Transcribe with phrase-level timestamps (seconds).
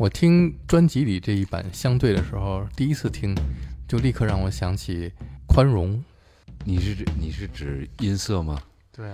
[0.00, 3.36] 我听专辑里这一版相对的时候，第一次听
[3.86, 5.12] 就立刻让我想起
[5.46, 6.02] 宽容。
[6.64, 8.62] 你是指你是指音色吗？
[8.96, 9.12] 对。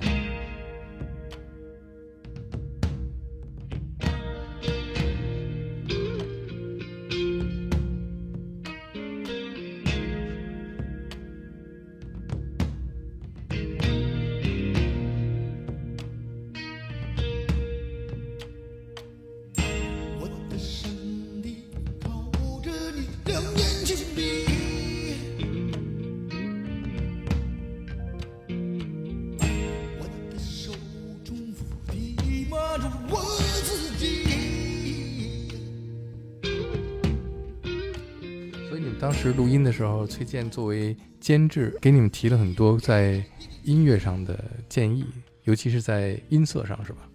[40.16, 43.22] 崔健作为监制，给你们提了很多在
[43.64, 45.04] 音乐上的建议，
[45.44, 47.06] 尤其是在音色上，是吧？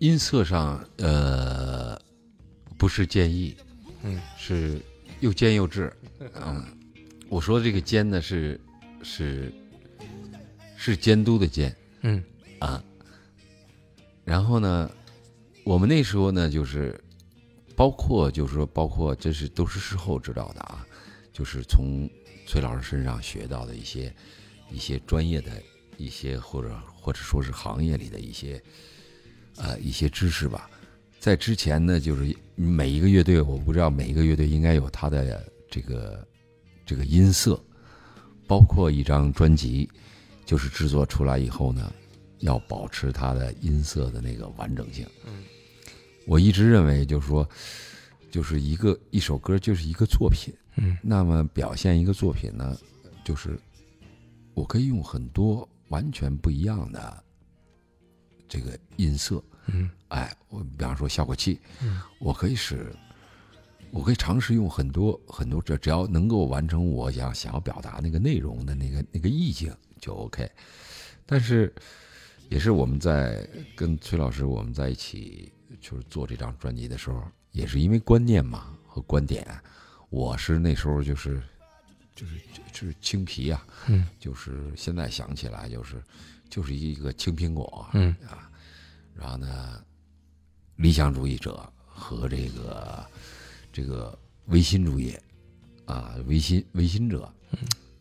[0.00, 1.98] 音色上，呃，
[2.76, 3.56] 不是建议，
[4.02, 4.78] 嗯，是
[5.20, 5.90] 又尖又制。
[6.44, 6.62] 嗯，
[7.30, 8.60] 我说的这个尖呢，是
[9.02, 9.50] 是
[10.76, 12.22] 是监督的监嗯
[12.58, 12.84] 啊。
[14.26, 14.90] 然后呢，
[15.64, 17.02] 我们那时候呢，就是
[17.74, 20.86] 包括就是说，包括这是都是事后知道的啊，
[21.32, 22.08] 就是从
[22.46, 24.14] 崔老师身上学到的一些
[24.70, 25.50] 一些专业的
[25.96, 28.62] 一些或者或者说是行业里的一些
[29.56, 30.68] 呃一些知识吧。
[31.18, 36.26] 在之前呢，就是每一个乐队，我不知道每一个乐队应该有它的这个
[36.86, 37.62] 这个音色，
[38.46, 39.88] 包括一张专辑，
[40.46, 41.92] 就是制作出来以后呢，
[42.38, 45.06] 要保持它的音色的那个完整性。
[45.26, 45.44] 嗯，
[46.26, 47.46] 我一直认为，就是说，
[48.30, 50.54] 就是一个一首歌就是一个作品。
[50.76, 50.96] 嗯。
[51.02, 52.76] 那么表现一个作品呢，
[53.24, 53.58] 就是
[54.54, 57.24] 我可以用很多完全不一样的
[58.48, 59.90] 这个音色，嗯。
[60.08, 62.00] 哎，我比方说效果器，嗯。
[62.18, 62.94] 我可以使，
[63.90, 70.50] 我可以尝试用很多很多，这只要能够完成我想想要表达那个内容的那个那个意境就 OK。
[71.26, 71.72] 但是，
[72.48, 77.22] 也是我们在跟崔老师我们在一起就是做这张专辑的时候，
[77.52, 79.46] 也是因为观念嘛和观点，
[80.10, 81.40] 我是那时候就是
[82.14, 82.36] 就是
[82.72, 84.06] 就是青皮啊，嗯。
[84.18, 86.02] 就是现在想起来就是
[86.48, 88.14] 就是一个青苹果，嗯。
[88.28, 88.50] 啊，
[89.14, 89.82] 然后呢，
[90.76, 93.06] 理想主义者和这个
[93.72, 95.16] 这个唯心主义
[95.84, 97.32] 啊，唯心唯心者，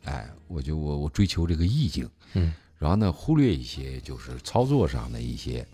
[0.03, 2.51] 哎，我就我我追求这个意境，嗯。
[2.79, 5.67] 然后呢，忽略一些就是操作上的一些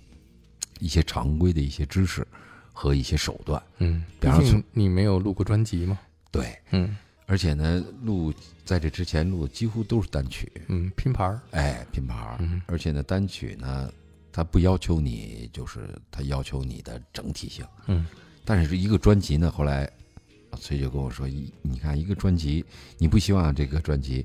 [0.79, 2.27] 一些常规的一些知识
[2.73, 5.97] 和一些手段，嗯，毕比方说竟你没有录过专辑嘛。
[6.35, 6.95] 对，嗯。
[7.27, 8.31] 而且呢，录
[8.63, 11.41] 在这之前录的几乎都是单曲，嗯，拼盘儿。
[11.51, 12.61] 哎，拼盘儿，嗯。
[12.67, 13.91] 而且呢，单曲呢，
[14.31, 17.65] 它不要求你，就是它要求你的整体性。
[17.87, 18.05] 嗯。
[18.43, 19.85] 但是一个专辑呢，后来
[20.51, 22.63] 啊崔就跟我说，一你看一个专辑，
[22.99, 24.23] 你不希望这个专辑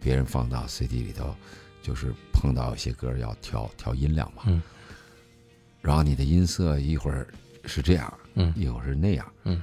[0.00, 1.36] 别人放到 CD 里头，
[1.82, 4.44] 就是碰到一些歌要调调音量嘛。
[4.46, 4.62] 嗯。
[5.82, 7.28] 然后你的音色一会儿
[7.66, 8.50] 是这样，嗯。
[8.56, 9.60] 一会儿是那样，嗯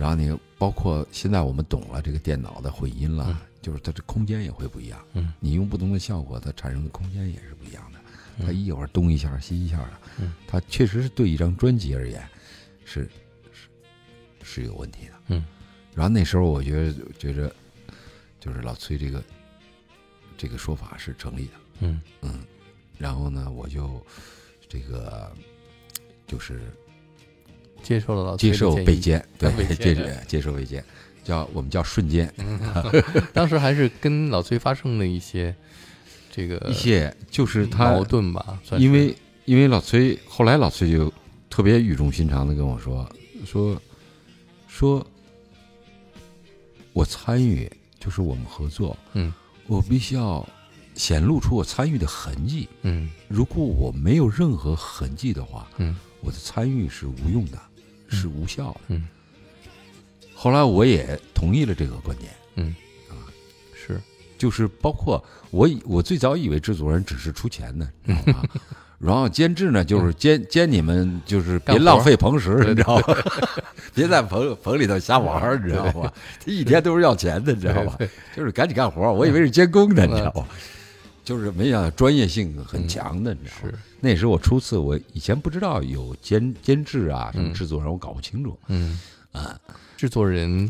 [0.00, 3.36] 然后你包括现在我们懂了这个电脑的混音了，嗯。
[3.60, 4.98] 就是它这空间也会不一样。
[5.12, 5.34] 嗯。
[5.40, 7.98] 你用不同的效果，它产生的空间也是不一样的。
[8.38, 8.46] 嗯。
[8.46, 10.32] 它一会儿东一下西一下的，嗯。
[10.46, 12.26] 它确实是对一张专辑而言
[12.86, 13.06] 是
[13.52, 13.68] 是
[14.42, 15.12] 是有问题的。
[15.28, 15.44] 嗯，
[15.94, 17.54] 然后那时候我觉得觉着
[18.40, 19.22] 就是老崔这个
[20.38, 22.00] 这个说法是成立的，嗯。
[22.22, 22.40] 嗯，
[22.96, 24.02] 然后呢我就
[24.66, 25.30] 这个
[26.26, 26.72] 就是
[27.82, 28.74] 接受了老崔 接受。
[28.84, 30.84] 被奸，对接受接受被奸，
[31.24, 32.32] 叫我们叫瞬间。
[33.32, 35.54] 当时还是跟老崔发生了一些
[36.30, 39.14] 这个一些就是他矛盾吧，算因为
[39.44, 41.12] 因为老崔后来老崔就
[41.48, 43.08] 特别语重心长的跟我说
[43.44, 43.80] 说
[44.68, 45.04] 说，
[46.92, 49.32] 我参与就是我们合作，嗯
[49.66, 50.46] 我必须要
[50.94, 52.68] 显露出我参与的痕迹。
[52.82, 57.58] 嗯如果我没有任何痕迹的话，嗯我的参与是无用的，
[58.10, 58.80] 是无效的。
[58.88, 59.06] 嗯
[60.34, 62.74] 后来我也同意了这个观点，嗯
[63.10, 63.28] 啊
[63.74, 64.00] 是
[64.38, 68.48] 就是包括我以我最早以为制作人只是出钱的，你知道吗？
[68.98, 73.14] 然后监制呢，就是监监你们，就是别浪费棚时， 你知道吗？
[73.94, 76.10] 别在棚棚里头瞎玩，你知道吗？
[76.42, 77.98] 他一天都是要钱的，你知道吧？
[78.34, 80.46] 就是赶紧干活，我以为是监工的，嗯你知道吗？
[81.30, 83.72] 就是没想到专业性很强的，你知道吗？
[83.72, 88.98] 是那是我初次，我以前不知道有监监制啊，什么嗯制作人，我搞不清楚嗯
[89.30, 89.56] 啊。
[89.96, 90.68] 制作人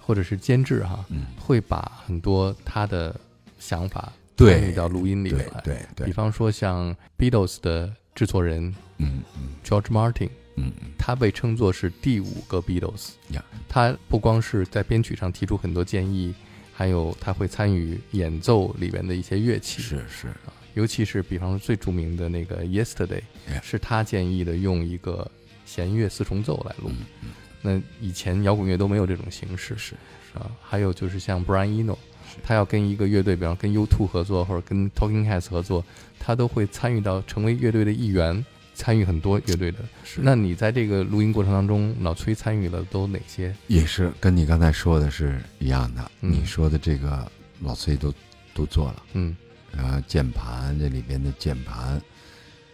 [0.00, 3.14] 或者是监制哈，嗯，会把很多他的
[3.58, 5.60] 想法对参与到录音里对来。
[5.62, 13.44] 对对比，方说像 Beatles 的制作人嗯嗯 George Martin，嗯嗯，他他被称作是第五个 Beatles 呀。
[13.68, 16.32] 他不光是在编曲上提出很多建议，
[16.80, 19.82] 还有他会参与演奏里边的一些乐器。
[19.82, 20.28] 是是，
[20.72, 25.30] 尤其是比方说最著名的那个 Yesterday，Yeah 是他建议的用一个
[25.66, 26.88] 弦乐四重奏来录。
[26.88, 27.28] 嗯嗯，
[27.60, 29.94] 那以前摇滚乐都没有这种形式是
[30.32, 30.50] 啊。
[30.62, 31.98] 还有就是像 Brian Eno，
[32.42, 35.84] 他要跟一个乐队，比方跟 U2 合作或者跟 Talking Heads 合作，
[36.18, 38.42] 他都会参与到成为乐队的一员，
[38.80, 39.78] 参与很多乐队的。
[40.02, 43.54] 是那你在这个录音过程当中，老崔参与了都哪些？
[43.66, 46.10] 也是跟你刚才说的是一样的。
[46.22, 47.30] 嗯你说的这个
[47.60, 48.10] 老崔都
[48.54, 49.36] 都做了，嗯，
[49.70, 52.00] 然后键盘这里边的键盘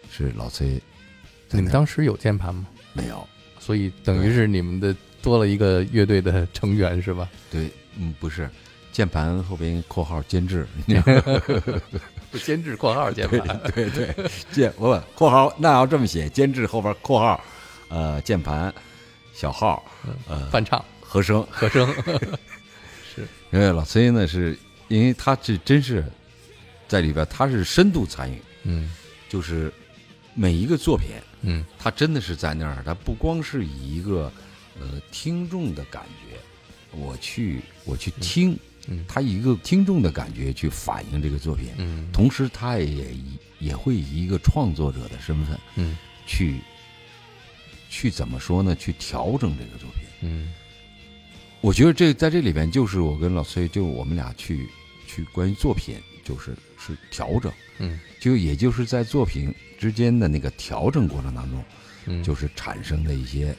[0.09, 0.81] 是老崔。
[1.51, 2.65] 你们当时有键盘吗？
[2.93, 3.27] 没有？
[3.59, 7.29] 所以等于是你们的多了一个乐队的成员是吧？
[7.51, 8.49] 对，嗯，不是，
[8.93, 10.65] 键盘后边括号监制，
[12.43, 14.13] 监制（括号键盘对对，
[14.51, 17.43] 键我问括号那要这么写，监制后边括号，
[17.89, 18.73] 呃，键盘
[19.33, 19.83] 小号，
[20.27, 21.45] 呃，翻唱、和声。
[21.49, 21.87] 和声。
[23.15, 24.57] 是因为老崔呢，是
[24.89, 26.03] 因为他是真是
[26.87, 28.91] 在里边，他是深度参与，嗯
[29.29, 29.71] 就是
[30.33, 31.07] 每一个作品，
[31.41, 34.31] 嗯他真的是在那儿，他不光是以一个
[34.79, 36.37] 呃听众的感觉，
[36.91, 38.59] 我去我去听，嗯
[39.07, 42.07] 他以一个听众的感觉去反映这个作品，嗯。
[42.11, 45.97] 同时他也以也会以一个创作者的身份嗯。
[46.25, 46.59] 去
[47.89, 48.75] 去怎么说呢？
[48.75, 50.03] 去调整这个作品。
[50.21, 50.53] 嗯。
[51.59, 54.69] 我觉得这在这里边，就是我跟老崔，就我们俩去
[55.07, 57.99] 去关于作品，就是是调整，嗯。
[58.19, 61.63] 就也就是在作品之间的那个调整过程当中，
[62.05, 63.55] 嗯，就是产生的一些，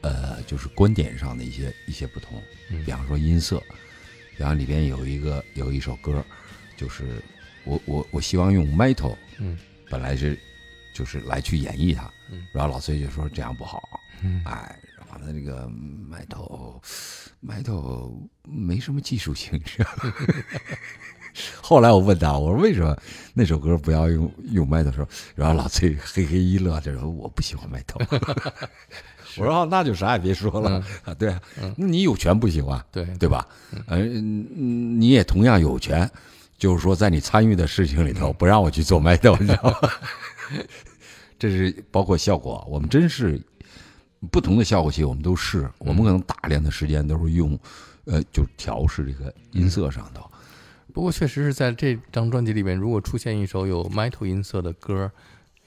[0.00, 2.42] 呃，就是观点上的一些一些不同。
[2.70, 2.84] 嗯。
[2.84, 3.62] 比方说音色，
[4.38, 6.24] 比方里边有一个有一首歌，
[6.76, 7.20] 就是
[7.64, 9.58] 我我我希望用 metal，嗯
[9.90, 10.38] 本来是
[10.94, 13.82] 就是来去演绎它，嗯然后老崔就说这样不好，
[14.22, 14.78] 嗯哎，
[15.10, 16.80] 完了这个 metal
[17.44, 19.90] metal 没什么技术性，是吧？
[21.60, 22.96] 后来我问他，我说为什么
[23.34, 25.08] 那首歌不要用用 metal 说？
[25.34, 27.98] 然后老崔嘿嘿一乐，就说我不喜欢埋头。
[29.36, 31.40] 我说哦那就啥也别说了、啊，对啊，
[31.76, 33.46] 那你有权不喜欢，对对吧？
[33.86, 36.10] 呃，嗯你也同样有权，
[36.56, 39.90] 就是说在你参与的事情里头不让我去做麦头，你知道吗？
[41.38, 43.40] 这是包括效果，我们真是
[44.32, 47.56] 不同的效果器，我们都试，我们可能大量的时间都是用，
[48.06, 50.28] 呃，就调试这个音色上头。
[50.92, 55.08] 不过确实是在这张专辑里面，如果出现一首有 metal 音色的歌，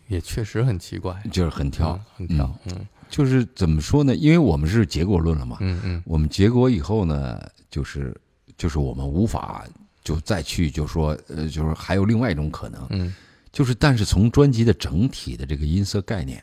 [0.08, 4.16] 也确实很奇怪，就是很跳嗯，很跳，嗯就是怎么说呢？
[4.16, 6.02] 因为我们是结果论了嘛，嗯嗯。
[6.06, 8.16] 我们结果以后呢，就是
[8.58, 9.66] 就是我们无法
[10.04, 13.14] 就再去就说呃，就是还有另外一种可能，嗯。
[13.52, 16.42] 就是但是从专辑的整体的这个音色概念，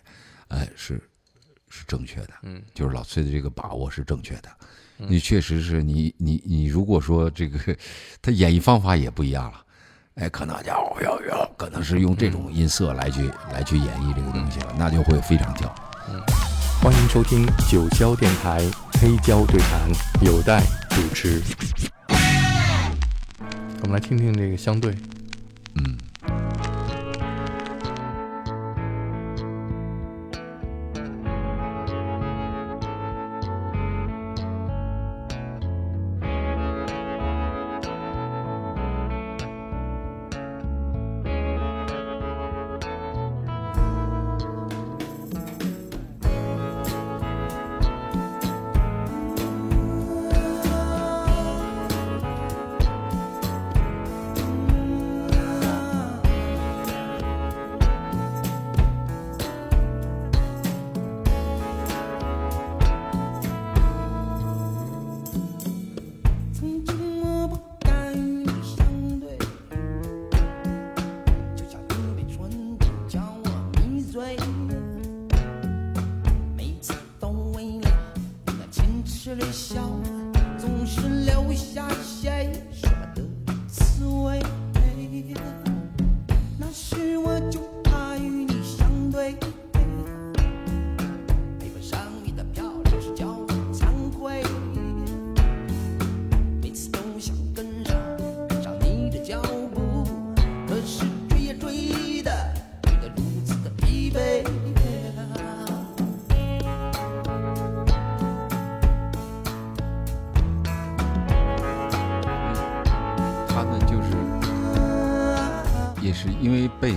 [0.49, 1.03] 哎、是
[1.71, 2.63] 是正确的，嗯。
[2.75, 4.49] 就是老崔的这个把握是正确的。
[4.99, 7.59] 你确实是你你你如果说这个
[8.21, 9.65] 他演绎方法也不一样了。
[10.15, 15.73] 哎，可能要要要，可能是用这种音色来去来去演绎这个东西了，那就会非常跳。
[16.81, 18.61] 欢迎收听九霄电台
[19.01, 19.91] 黑胶对谈，
[20.23, 21.43] 有待主持。
[23.83, 24.95] 我们来听听这个相对。
[25.75, 25.99] 嗯，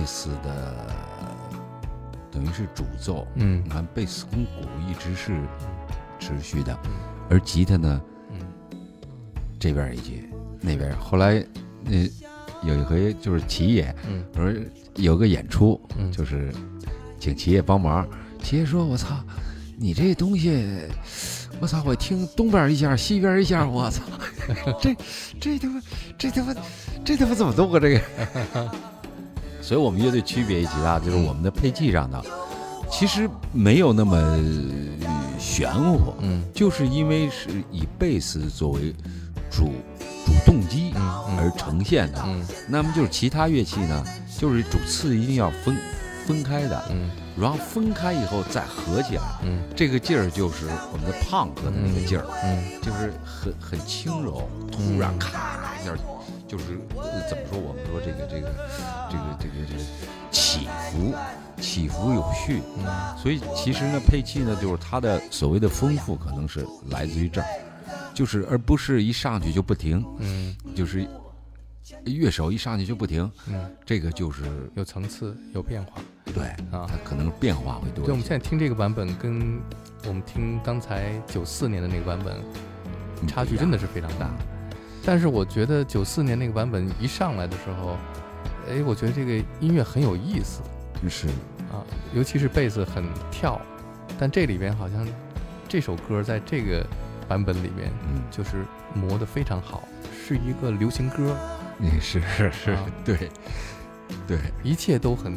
[0.02, 0.74] 贝斯的
[2.28, 3.62] 等于是主奏，嗯。
[3.64, 4.50] 你看贝斯跟鼓
[4.90, 5.40] 一直是
[6.18, 6.76] 持续的。
[6.86, 6.90] 嗯，
[7.30, 8.40] 而吉他呢嗯。
[9.60, 10.28] 这边一句，
[10.60, 11.46] 那边后来
[11.84, 11.98] 那
[12.64, 14.24] 有一回就是齐爷，嗯。
[14.34, 14.60] 我说
[14.96, 16.52] 有个演出，嗯，就是
[17.20, 18.04] 请齐爷帮忙，
[18.42, 19.14] 齐爷说：“我操，
[19.78, 20.80] 你这东西，
[21.60, 24.02] 我操，我听东边一下，西边一下，我操，
[24.82, 24.96] 这
[25.38, 25.80] 这他妈
[26.18, 26.54] 这他妈
[27.04, 28.00] 这他妈怎么弄啊这个？”
[29.62, 32.22] 所以，我们乐队区别于其他，就是我们的配器上的，
[32.90, 36.42] 其实没有那么呃玄乎，嗯。
[36.52, 38.92] 就是因为是以贝斯作为
[39.50, 39.72] 主
[40.26, 42.20] 主动机嗯而呈现的。
[42.26, 42.44] 嗯。
[42.68, 44.04] 那么就是其他乐器呢，
[44.36, 45.76] 就是主次一定要分
[46.26, 47.08] 分开的，嗯。
[47.38, 49.60] 然后分开以后再合起来，嗯。
[49.76, 52.62] 这个劲儿就是我们的胖哥的那个劲儿，嗯。
[52.82, 55.92] 就是很很轻柔，突然咔一下，
[56.52, 57.58] 就是呃怎么说？
[57.58, 58.52] 我们说这个这个
[59.10, 59.82] 这个这个这个
[60.30, 61.14] 起伏
[61.58, 67.46] 起伏有序，嗯所以其实呢，配器呢，就是它的所谓的丰富，可能是来自于这儿，
[68.12, 71.08] 就是而不是一上去就不停，嗯就是
[72.04, 74.44] 乐手一上去就不停，嗯，这个就是
[74.74, 76.02] 有层次，有变化
[76.34, 76.98] 对，啊它。
[77.02, 78.16] 可能变化会多对，我。
[78.16, 79.58] 们现在听这个版本跟
[80.06, 82.36] 我们听刚才九四年的那个版本
[83.22, 84.30] 嗯差距真的是非常大。
[85.04, 87.96] 但是我觉得九四年那个版本一上来的时候，
[88.68, 90.60] 哎，我觉得这个音乐很有意思。
[91.08, 91.26] 是。
[91.72, 91.80] 啊，
[92.14, 93.60] 尤其是贝斯很跳，
[94.18, 95.08] 但这里边好像
[95.68, 96.86] 这首歌在这个
[97.26, 99.82] 版本里边嗯，就是磨得非常好，
[100.12, 101.34] 是一个流行歌，
[101.78, 103.30] 那是是是啊，对
[104.28, 104.38] 对。
[104.62, 105.32] 一切都很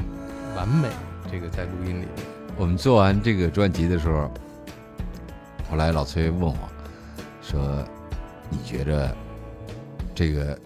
[0.56, 0.90] 完美。
[1.32, 2.10] 这个在录音里面，
[2.58, 4.30] 我们做完这个专辑的时候，
[5.72, 6.58] 后来老崔问我，
[7.42, 7.84] 说
[8.52, 9.16] ：“你觉着
[10.16, 10.58] 这个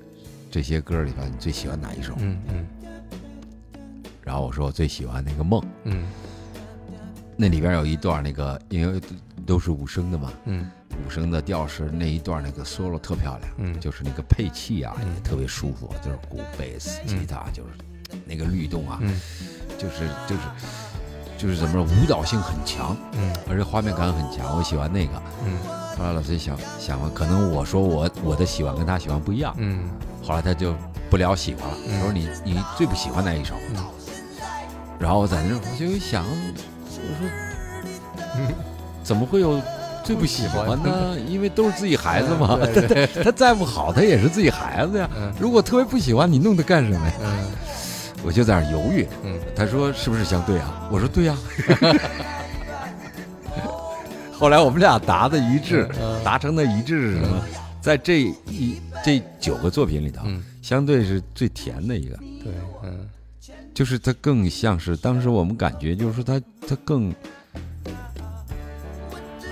[0.49, 2.65] 这些歌里边，你最喜欢哪一首？”嗯嗯。
[4.23, 6.05] 然后我说：“我最喜欢那个《梦》，嗯。
[7.35, 9.01] 那里边有一段那个，因为
[9.45, 10.69] 都是五声的嘛，嗯。
[11.05, 15.15] 五声的调式那一段那个 solo 特漂亮，嗯，就是那个配器啊嗯。
[15.15, 17.69] 也特别舒服，就是鼓、贝斯、吉他，就是
[18.25, 19.19] 那个律动啊，嗯。
[19.77, 20.41] 就是就是
[21.37, 23.33] 就是怎么说，舞蹈性很强，嗯。
[23.49, 25.13] 而且画面感很强，我喜欢那个。
[25.45, 25.57] 嗯
[25.99, 29.89] 后来老崔想想了，可能我说我我的喜欢跟他喜欢不一样，嗯
[30.23, 30.73] 后来他就
[31.09, 33.53] 不聊喜欢了，嗯他说你你最不喜欢哪一首？
[33.75, 33.83] 嗯
[34.97, 37.29] 然后我在那我就一想，我说
[38.37, 38.47] 嗯，
[39.03, 39.61] 怎么会有
[40.03, 41.15] 最不喜欢呢？
[41.27, 45.09] 因为都是自己孩子嘛，对对 他再不好，他也是自己孩子呀。
[45.17, 47.13] 嗯如果特别不喜欢，你弄他干什么呀？
[47.21, 47.45] 嗯
[48.21, 49.07] 我就在那犹豫。
[49.23, 50.87] 嗯他说是不是相对啊？
[50.91, 51.37] 我说对呀、
[54.39, 57.43] 后来我们俩达的一致，嗯达成的一致是什么？
[57.81, 62.53] 在这一这九个作品里头，嗯，相对是最甜的一个，对，
[62.83, 63.07] 嗯。
[63.73, 67.13] 就是它更像是当时我们感觉，就是说它它更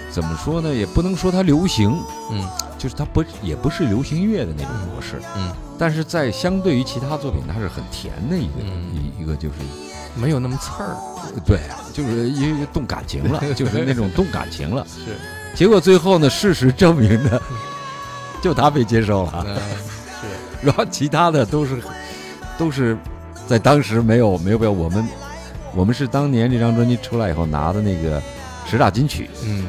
[0.09, 0.73] 怎么说呢？
[0.73, 1.91] 也不能说它流行，
[2.31, 2.47] 嗯。
[2.77, 8.93] 就是它不也不是流行乐的那种模式，嗯，但是在相对于其他作品，它是很甜的一个、嗯。
[8.93, 9.55] 一一个就是
[10.19, 10.95] 没有那么刺儿，
[11.45, 11.59] 对，
[11.93, 14.85] 就是因为动感情了， 就是那种动感情了。
[14.87, 15.15] 是，
[15.55, 17.39] 结果最后呢，事实证明呢，
[18.41, 20.27] 就他被接受了，嗯是，
[20.65, 21.77] 然后其他的都是
[22.57, 22.97] 都是
[23.47, 25.07] 在当时没有没有被我们
[25.75, 28.21] 我们是当年这张专辑出来以后拿的那个
[28.65, 29.65] 十大金曲，嗯。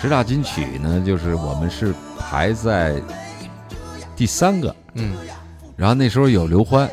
[0.00, 3.00] 十大金曲呢，就是我们是排在
[4.16, 5.14] 第三个，嗯，
[5.76, 6.92] 然后那时候有刘欢，好，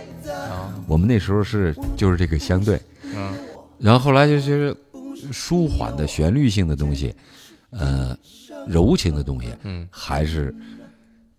[0.89, 2.81] 我们那时候是就是这个相对。
[3.15, 3.33] 嗯
[3.79, 4.75] 然后后来就是
[5.31, 7.15] 舒缓的旋律性的东西，
[7.69, 8.17] 呃，
[8.67, 10.53] 柔情的东西，嗯还是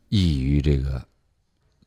[0.09, 1.05] 易于这个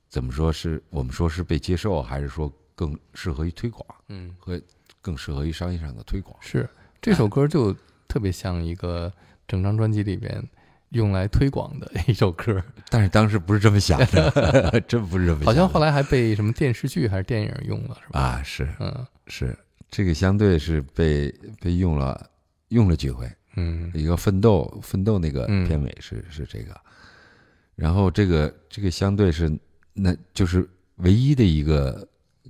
[0.10, 4.62] 怎么说是我们说是被接受，还是说更适合于推广，嗯，和
[5.02, 6.38] 更适合于商业上的推广？
[6.40, 6.70] 是，
[7.02, 7.76] 这首歌就
[8.08, 9.12] 特别像一个
[9.48, 10.48] 整张专辑里边
[10.90, 12.64] 用来推广的一首歌，
[12.94, 15.46] 但是当时不是这么想的， 真不是这么想。
[15.46, 18.20] 好像后来还被什么电视剧还是电影用了，是吧？
[18.20, 19.08] 啊，是嗯。
[19.26, 19.58] 是，
[19.90, 22.30] 这个相对是被被用了
[22.68, 23.28] 用了几回。
[23.56, 23.90] 嗯。
[23.96, 25.68] 一个奋斗奋斗那个嗯。
[25.68, 26.80] 片尾是、是这个，
[27.76, 29.52] 然后这个这个相对是
[29.94, 32.08] 那就是唯一的一个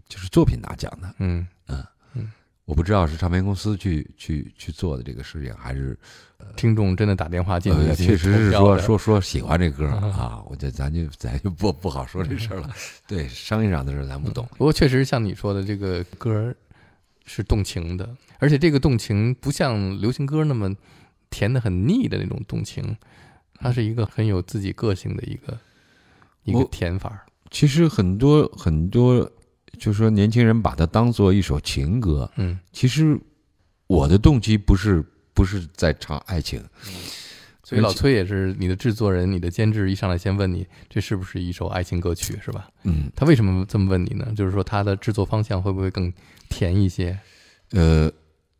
[0.09, 1.47] 就是作品拿奖的，嗯。
[1.67, 1.85] 嗯。
[2.15, 2.29] 嗯
[2.65, 5.97] 我不知道是唱片公司去去去做的这个事情，还是
[6.55, 12.69] 听众真的打电话进呃去，确实是说说说喜欢这歌嗯啊，我觉得咱就咱就不不好说这事儿了，
[13.07, 16.55] 对商业上的事儿咱不懂，不过确实像你说的，这个歌儿
[17.25, 20.73] 是动情的，而且这个动情不像流行歌那么
[21.29, 22.95] 甜的很腻的那种动情，
[23.55, 25.57] 它是一个很有自己个性的一个
[26.43, 27.21] 一个我甜法儿。
[27.51, 29.31] 其实很多很多，
[29.83, 33.19] 就说年轻人把它当做一首情歌，嗯其实
[33.85, 36.63] 我的动机不是不是在唱爱情，
[37.65, 42.69] 所以老崔也是你的制作人，你的监制一上来先问你这是不是一首爱情歌曲，是吧？
[42.83, 44.31] 嗯，他为什么这么问你呢？
[44.37, 46.13] 就是说他的制作方向会不会更
[46.47, 47.19] 甜一些？
[47.71, 48.09] 呃，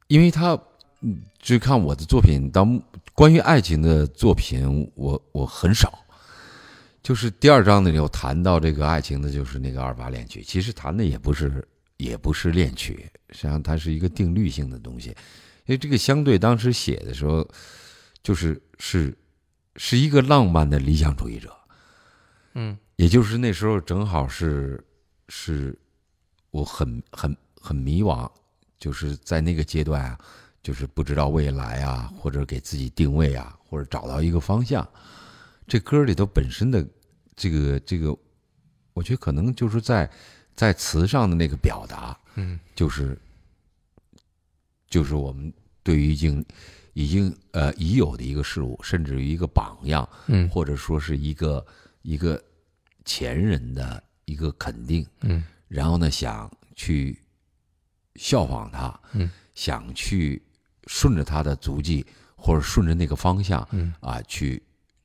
[0.10, 0.60] 因为他
[1.00, 2.78] 嗯就看我的作品，当
[3.14, 6.00] 关于爱情的作品，我我很少。
[7.04, 10.42] 就是第二章的里头谈到这个爱情的，就是那个二八恋曲。
[10.42, 11.68] 其实谈的也不是
[11.98, 15.10] 也不是恋曲，实际上它是一个定律性的东西。
[15.66, 17.46] 因为这个相对当时写的时候，
[18.24, 19.14] 就是是
[19.76, 21.54] 是一个浪漫的理想主义者，
[22.54, 24.82] 嗯也就是那时候正好是
[25.28, 25.78] 是
[26.52, 28.30] 我很很很迷惘，
[28.80, 30.18] 就是在那个阶段啊，
[30.62, 34.88] 就是不知道未来啊，或者给自己定位啊，或者找到一个方向。
[35.74, 36.88] 这歌里头本身的
[37.36, 38.16] 这个这个，
[38.94, 40.08] 我觉得可能就是在
[40.54, 43.20] 在词上的那个表达，嗯就是
[44.88, 45.52] 就是我们
[45.82, 46.46] 对于已经
[46.94, 50.48] 已经呃已有的一个事物，甚至于一个榜样，嗯。
[50.48, 51.66] 或者说是一个
[52.04, 52.40] 一个
[53.04, 55.44] 前人的一个肯定，嗯。
[55.68, 57.20] 然后呢，想去
[58.14, 60.40] 效仿他，嗯，想去
[60.86, 64.62] 顺着他的足迹，或者顺着那个方向嗯啊，去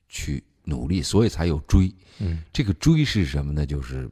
[0.07, 1.91] 去努力，所以才有追。
[2.19, 2.39] 嗯。
[2.53, 3.65] 这个追是什么呢？
[3.65, 4.09] 就是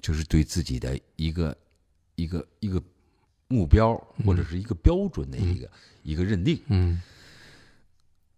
[0.00, 1.56] 就是对自己的一个
[2.16, 2.82] 一个一个
[3.48, 5.70] 目标或者是一个标准的一个、
[6.02, 6.58] 一个认定。
[6.68, 7.00] 嗯。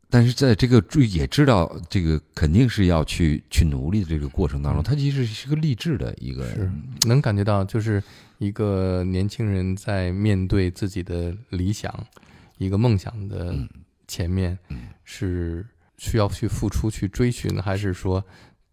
[0.08, 6.70] 但是在这个追也知道这个肯定是要去去努力的这个过程当中，他其实是个励志的一个是
[7.06, 8.02] 能感觉到，就是
[8.38, 11.92] 一个年轻人在面对自己的理想、
[12.56, 13.68] 一个梦想的嗯。
[14.06, 14.88] 前面，嗯。
[15.02, 15.66] 是
[15.98, 18.24] 需要去付出、去追寻，还是说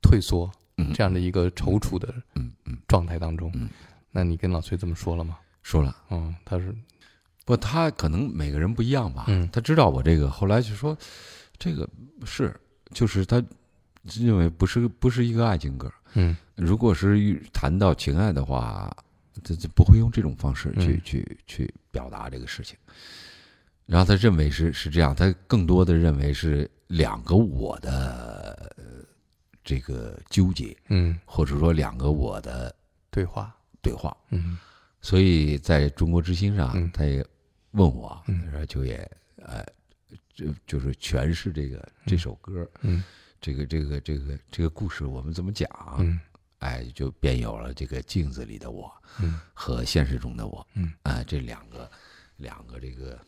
[0.02, 3.70] 退缩嗯这样的一个踌躇的嗯嗯状态当中嗯？
[4.12, 5.38] 那你跟老崔这么说了吗？
[5.62, 5.96] 说了。
[6.10, 6.76] 嗯，他是
[7.46, 9.26] 不，他可能每个人不一样吧。
[9.28, 10.98] 嗯他知道我这个，后来就说，
[11.58, 11.88] 这个
[12.26, 12.56] 是，
[12.92, 13.44] 就是他
[14.04, 15.92] 认为不是不是一个爱情歌。
[16.16, 18.96] 嗯如果是谈到情爱的话，
[19.44, 22.78] 这这不会用这种方式去、嗯去去表达这个事情。
[23.86, 29.06] 然后他认为是是这样，他更多的认为是两个我的呃
[29.64, 32.74] 这个纠结，嗯，或者说两个我的
[33.10, 34.16] 对话，对话。
[34.30, 34.58] 嗯。
[35.02, 36.90] 所以在中国之星上，嗯。
[36.94, 37.26] 他也
[37.72, 38.46] 问我，嗯。
[38.52, 39.66] 然后就也呃，
[40.36, 43.04] 就就是诠释这个这首歌，嗯。
[43.42, 45.68] 这个这个这个这个故事我们怎么讲？
[45.98, 46.20] 嗯。
[46.60, 49.40] 哎，就便有了这个镜子里的我嗯。
[49.54, 50.94] 和现实中的我，嗯。
[51.02, 51.92] 啊、这两个
[52.38, 53.20] 两个这个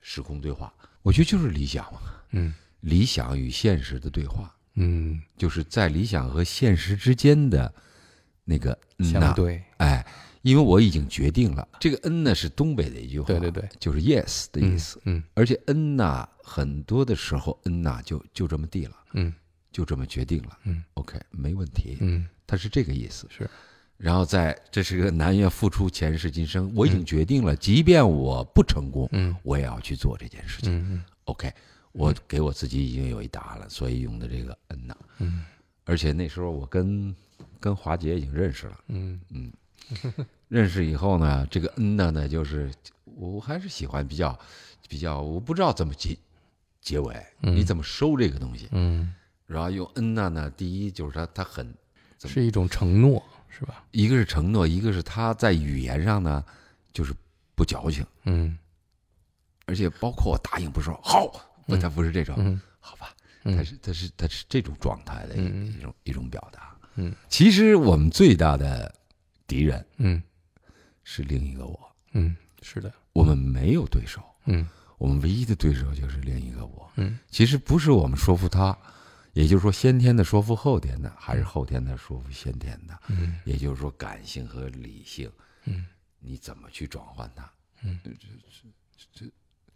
[0.00, 2.00] 时空对话，我觉得就是理想嘛，
[2.30, 7.72] 嗯理想与现实的对话，嗯，就是在理想和现实之间的
[8.44, 10.04] 那个嗯呐相对，哎，
[10.42, 15.00] 因为我已经决定了，这个 “n” 呢是东北的一句话，对对对，就是 “yes” 的意思。
[15.04, 19.32] 嗯而且 “n” 呐，很多的时候 “n” 呐就就这么地了，嗯
[19.70, 20.58] 就这么决定了。
[20.64, 23.28] 嗯，OK，没问题，嗯它是这个意思。
[23.30, 23.48] 是，
[23.96, 30.72] 然后在这是个南愿付出前世今生，我已经决定了，即便我不成功，嗯我也要去做这件事情。
[30.72, 31.52] 嗯 OK，
[31.92, 34.96] 我给我自己已经有一答案了，所以用的这个嗯呐。
[35.18, 35.44] 嗯
[35.84, 37.14] 而且那时候我跟
[37.58, 38.78] 跟华姐已经认识了。
[38.88, 39.20] 嗯
[40.48, 42.72] 认识以后呢，这个 N 呢呢，就是
[43.04, 44.38] 我还是喜欢比较
[44.88, 46.16] 比较，我不知道怎么结
[46.80, 48.68] 结尾，嗯你怎么收这个东西？
[48.72, 49.12] 嗯，
[49.46, 51.74] 然后用 N 呢呢，第一就是它它很，
[52.24, 53.84] 是一种承诺，是吧？
[53.90, 56.44] 一个是承诺，一个是他在语言上呢
[56.92, 57.12] 就是
[57.54, 58.56] 不矫情，嗯
[59.66, 61.30] 而且包括我答应不说好，
[61.70, 66.76] 不，嗯它不是这种，嗯好吧，他是他是他是这种状态的一种一种表达。
[66.96, 68.92] 嗯其实我们最大的
[69.46, 70.20] 敌人嗯
[71.04, 74.20] 是另一个我，嗯，是的，我们没有对手。
[74.46, 74.66] 嗯
[74.98, 76.90] 我们唯一的对手就是另一个我。
[76.96, 78.76] 嗯其实不是我们说服他，
[79.32, 82.98] 也就是说先天的说服后天的，还是后天的说服先天的。
[83.08, 85.30] 嗯也就是说感性和理性，
[85.64, 85.86] 嗯，
[86.18, 87.50] 你怎么去转换它？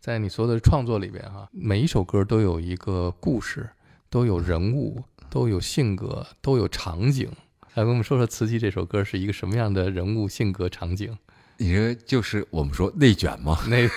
[0.05, 3.71] 在你所有的创作里边哈，每一首歌都有一个故事，
[4.11, 7.33] 都有人物，都有性格，都有场景。
[7.73, 11.17] 来跟我们说说《瓷器》这首歌是一个什么样的人物、性格、场景？
[11.57, 13.59] 你说就是我们说内卷吗？
[13.67, 13.89] 内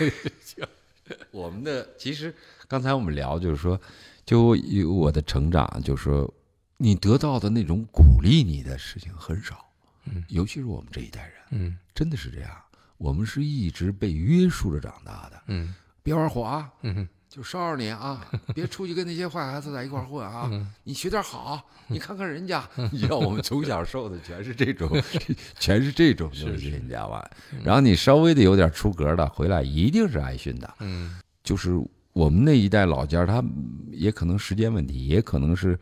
[0.45, 0.65] 卷
[1.31, 2.33] 我们的其实
[2.69, 3.77] 刚才我们聊就是说，
[4.25, 6.33] 就有我的成长，就是说
[6.77, 9.65] 你得到的那种鼓励你的事情很少，
[10.05, 12.51] 嗯尤其是我们这一代人，嗯真的是这样。
[12.97, 15.75] 我们是一直被约束着长大的，嗯
[16.07, 20.49] 别玩滑，嗯就烧着你啊，别出去跟那些坏孩子在一块混啊，
[20.85, 22.63] 你学点好，你看看人家。
[22.93, 24.89] 你知道我们从小受的全是这种，
[25.59, 27.29] 全是这种东西，你知道吧？
[27.61, 30.73] 然后你稍微的有点出格的，回来一定是挨训的。
[30.79, 31.77] 嗯就是
[32.13, 33.43] 我们那一代老家儿，他
[33.91, 35.77] 也可能时间问题，也可能是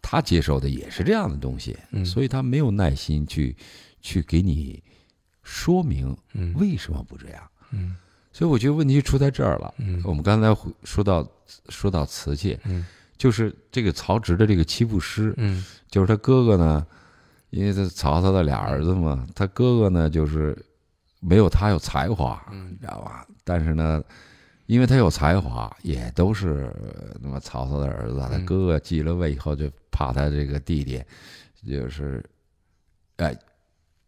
[0.00, 3.54] 他接受的也是这样的东西，嗯所以他没有耐心去
[4.00, 4.82] 去给你
[5.42, 7.42] 说明嗯为什么不这样。
[7.72, 7.94] 嗯
[8.32, 9.74] 所以我觉得问题出在这儿了。
[9.78, 10.00] 嗯。
[10.04, 11.26] 我们刚才说到
[11.68, 12.86] 说到瓷器，嗯。
[13.18, 15.64] 就是这个曹植的这个七步诗，嗯。
[15.90, 16.86] 就是他哥哥呢，
[17.50, 20.56] 因为他曹操的俩儿子嘛，他哥哥呢就是
[21.18, 22.70] 没有他有才华，嗯。
[22.70, 23.26] 你知道吧？
[23.44, 24.02] 但是呢，
[24.66, 31.02] 因为他有才华，也都是呃那么曹操的儿子，他嗯哥哥继了位以后，就怕他这个弟弟
[31.68, 32.24] 就是，
[33.16, 33.36] 哎，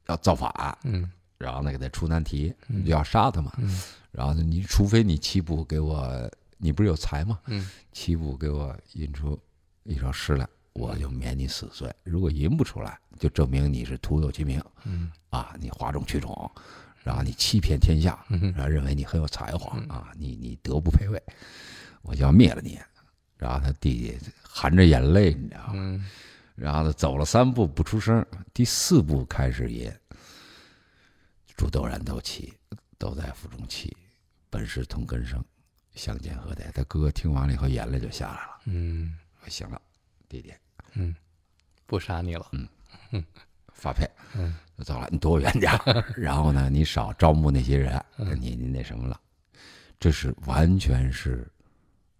[0.07, 1.11] 要造反，嗯。
[1.39, 2.85] 然后呢给他出难题，嗯。
[2.85, 3.53] 就要杀他嘛。
[3.59, 3.83] 嗯
[4.13, 7.41] 然后呢，你除非你七步给我，你不是有才吗？
[7.47, 9.37] 嗯七步给我吟出
[9.85, 11.93] 一首诗来，我就免你死罪。
[12.05, 16.51] 如果吟不出来，就证明你是徒有其名嗯啊，你哗众取宠，
[17.03, 21.21] 然后你欺骗天下，嗯然后认为你很有才华啊，你你德不配位，
[22.03, 22.79] 我就要灭了你。
[23.39, 25.73] 然后他弟弟含着眼泪，你知道吗？
[25.75, 26.05] 嗯
[26.55, 29.91] 然后他走了三步不出声，第四步开始吟：
[31.57, 32.53] 煮豆燃豆萁，
[32.99, 33.97] 豆在釜中泣，
[34.53, 35.43] 本是同根生，
[35.95, 36.71] 相煎何太？
[36.73, 38.61] 他哥哥听完了以后，眼泪就下来了。
[38.67, 39.81] 嗯说行了，
[40.29, 40.53] 弟弟
[40.93, 41.17] 嗯，
[41.87, 42.47] 不杀你了。
[42.53, 43.25] 嗯
[43.73, 46.05] 发配，嗯，就走了，你躲我远点儿。
[46.15, 48.05] 然后呢，你少招募那些人，
[48.39, 49.19] 你你那什么了？
[49.99, 51.51] 这是完全是，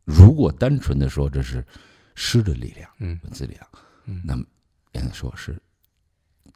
[0.05, 1.63] 如果单纯的说这是
[2.15, 3.69] 诗的力量，嗯文字力量，
[4.07, 4.45] 嗯那么
[4.93, 5.61] 应该说是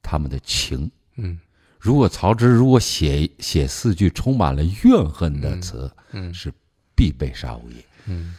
[0.02, 0.90] 他们的情。
[1.16, 1.38] 嗯
[1.87, 6.53] 如果曹植如果写写四句充满了怨恨的词，嗯是
[6.96, 7.77] 必被杀无疑。
[8.07, 8.35] 嗯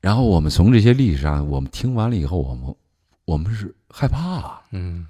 [0.00, 2.74] 然后我们从这些历史上，我们听完了以后，我们
[3.24, 5.06] 我们是害怕啊，嗯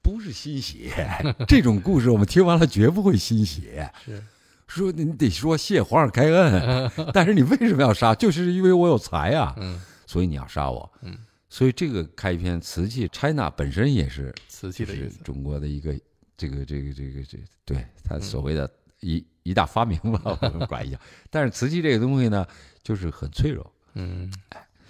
[0.00, 0.90] 不是欣喜。
[1.46, 3.68] 这种故事我们听完了绝不会欣喜。
[4.02, 4.22] 是
[4.66, 8.14] 说你得说谢皇上开恩， 但是你为什么要杀？
[8.14, 10.90] 就是因为我有才啊，嗯所以你要杀我。
[11.02, 15.22] 嗯，所以这个开篇瓷器 China 本身也是瓷器就是的意思。
[15.24, 15.98] 中国的一个
[16.36, 21.00] 这个这个这个这对它所谓的一一大发明吧，我们管一下。
[21.30, 22.46] 但是瓷器这个东西呢，
[22.82, 24.32] 就是很脆弱，嗯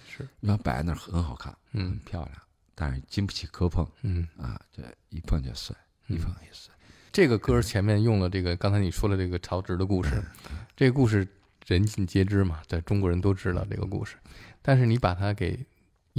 [0.08, 2.42] 是你看摆在那儿很好看，很嗯漂亮，
[2.74, 4.26] 但是经不起磕碰嗯。
[4.36, 5.76] 啊，这一碰就碎，
[6.08, 6.74] 一碰就碎。
[7.12, 10.22] 这个歌前面用了这个，刚才你说的这个曹植的故事，
[10.76, 11.26] 这个故事
[11.66, 14.16] 人尽皆知嘛，在中国人都知道这个故事，
[14.60, 15.58] 但是你把它给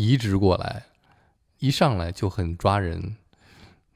[0.02, 0.86] 移植过来，
[1.58, 3.18] 一上来就很抓人，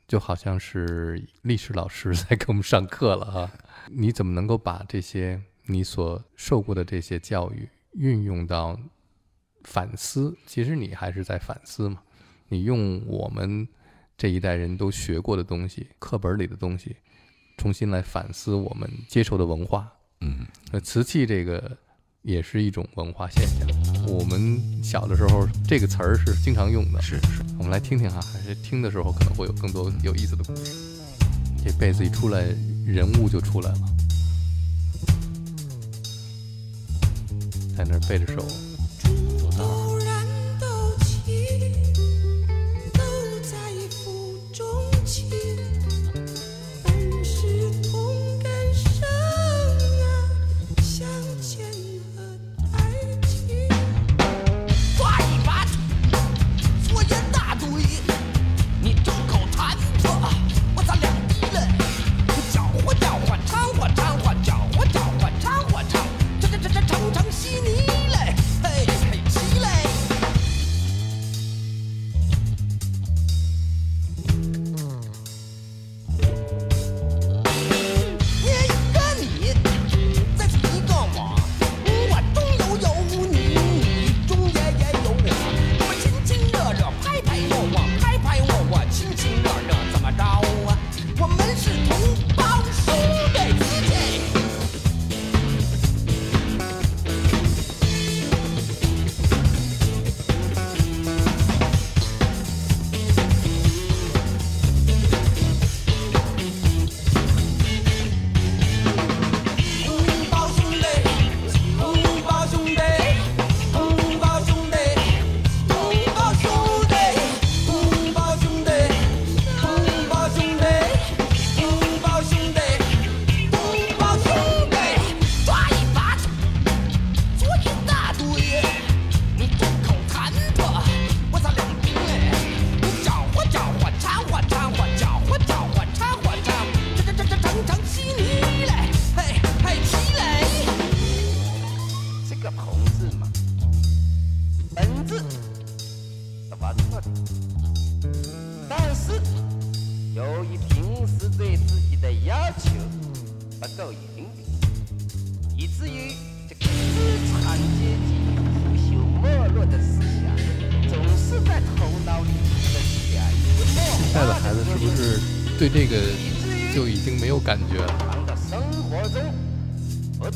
[0.05, 3.51] 就好像是历史老师在给我们上课了哈。
[3.89, 8.77] 你怎么能够把这些你所受过的这些教育运用到
[9.63, 10.37] 反思？
[10.45, 12.03] 其实你还是在反思嘛，
[12.49, 13.65] 你用我们。
[14.15, 16.97] 这一代人都学过的东西，课本里的东西，
[17.57, 19.91] 重新来反思我们接受的文化。
[20.21, 21.77] 嗯，那瓷器这个
[22.21, 23.82] 也是一种文化现象。
[24.07, 27.01] 我们小的时候，这个词儿是经常用的。
[27.01, 30.73] 是是，我们来听听哈，还是听的时候可能会有更多有意思的故事。
[31.63, 32.43] 这被子一出来，
[32.85, 33.79] 人物就出来了，
[37.77, 38.45] 在那儿背着手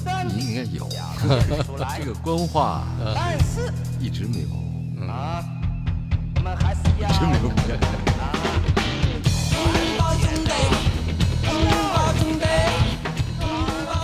[0.04, 0.88] 不断地应该有
[1.98, 2.06] 这。
[2.06, 2.84] 个官话
[3.16, 4.48] 但是一直没有，
[5.12, 5.44] 啊，
[6.36, 7.80] 我们还是要真没有变。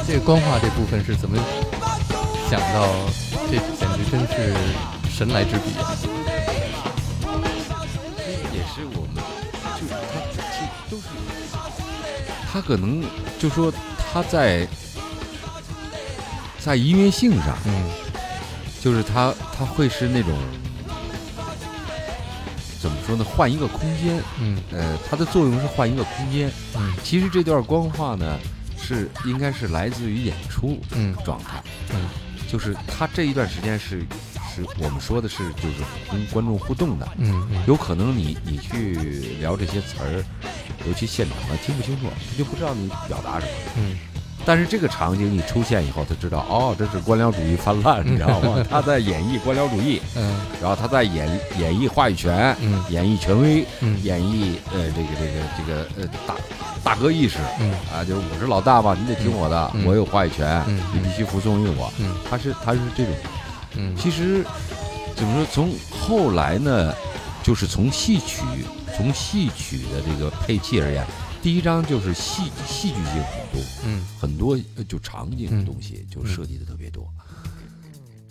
[0.05, 1.37] 这个官话这部分是怎么
[2.49, 2.87] 想到？
[3.49, 4.53] 这简直真是
[5.09, 5.95] 神来之笔啊！
[8.51, 9.23] 也是我们，
[9.79, 11.03] 就是他其实都是，
[12.51, 13.03] 他可能
[13.39, 13.71] 就说
[14.11, 14.67] 他在
[16.63, 17.89] 在音乐性上，嗯。
[18.81, 20.31] 就是它，它会是那种
[22.81, 23.23] 怎么说呢？
[23.23, 24.57] 换一个空间，嗯。
[24.71, 26.49] 呃，它的作用是换一个空间。
[26.75, 26.93] 嗯。
[27.03, 28.39] 其实这段光话呢，
[28.77, 31.15] 是应该是来自于演出嗯。
[31.25, 31.61] 状态，
[31.93, 32.07] 嗯。
[32.49, 34.05] 就是他这一段时间是
[34.53, 35.75] 是我们说的是就是
[36.11, 37.63] 跟观众互动的，嗯嗯。
[37.67, 38.95] 有可能你你去
[39.39, 40.23] 聊这些词儿，
[40.85, 43.51] 尤其现场的听不清楚，他就不知道你表达什么。
[43.77, 43.97] 嗯
[44.45, 48.63] 但是这个场景一出现以后，他知道哦，这是官僚主义泛滥，你知道吗？
[48.69, 50.35] 他在演绎官僚主义，嗯。
[50.61, 51.27] 然后他在演
[51.57, 52.83] 演绎话语权，嗯。
[52.89, 53.97] 演绎权威，嗯。
[54.03, 56.35] 演绎呃这个这个这个呃大
[56.83, 57.39] 大哥意识。
[57.59, 57.71] 嗯。
[57.93, 59.85] 啊，就是我是老大嘛，你得听我的，嗯。
[59.85, 60.81] 我有话语权，嗯。
[60.93, 61.91] 你必须服从于我。
[61.99, 62.15] 嗯。
[62.29, 63.13] 他是他是这种，
[63.77, 63.95] 嗯。
[63.95, 64.43] 其实
[65.15, 65.47] 怎么说？
[65.51, 66.93] 从后来呢，
[67.41, 68.41] 就是从戏曲
[68.95, 71.05] 从戏曲的这个配器而言，
[71.43, 77.05] 第一章就是戏戏剧性很多，嗯，很多呃就场景的东西就设计的特别多。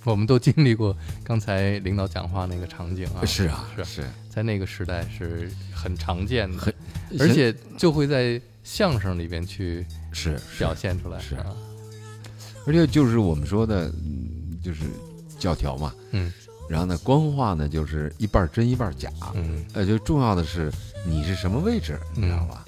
[0.04, 6.74] 我们都经历过刚才领导讲话那个场景啊，是啊，是是，在那个时代是很常见的很，
[7.20, 11.34] 而且就会在相声里边去是表现出来，是。
[11.34, 11.54] 啊，
[12.66, 14.84] 而且就是我们说的，嗯，就是
[15.38, 15.94] 教条嘛。
[16.12, 16.32] 嗯。
[16.66, 19.10] 然后呢，官话呢就是一半真一半假。
[19.34, 19.62] 嗯。
[19.74, 20.72] 呃，就重要的是
[21.04, 22.64] 你是什么位置，你知道吧？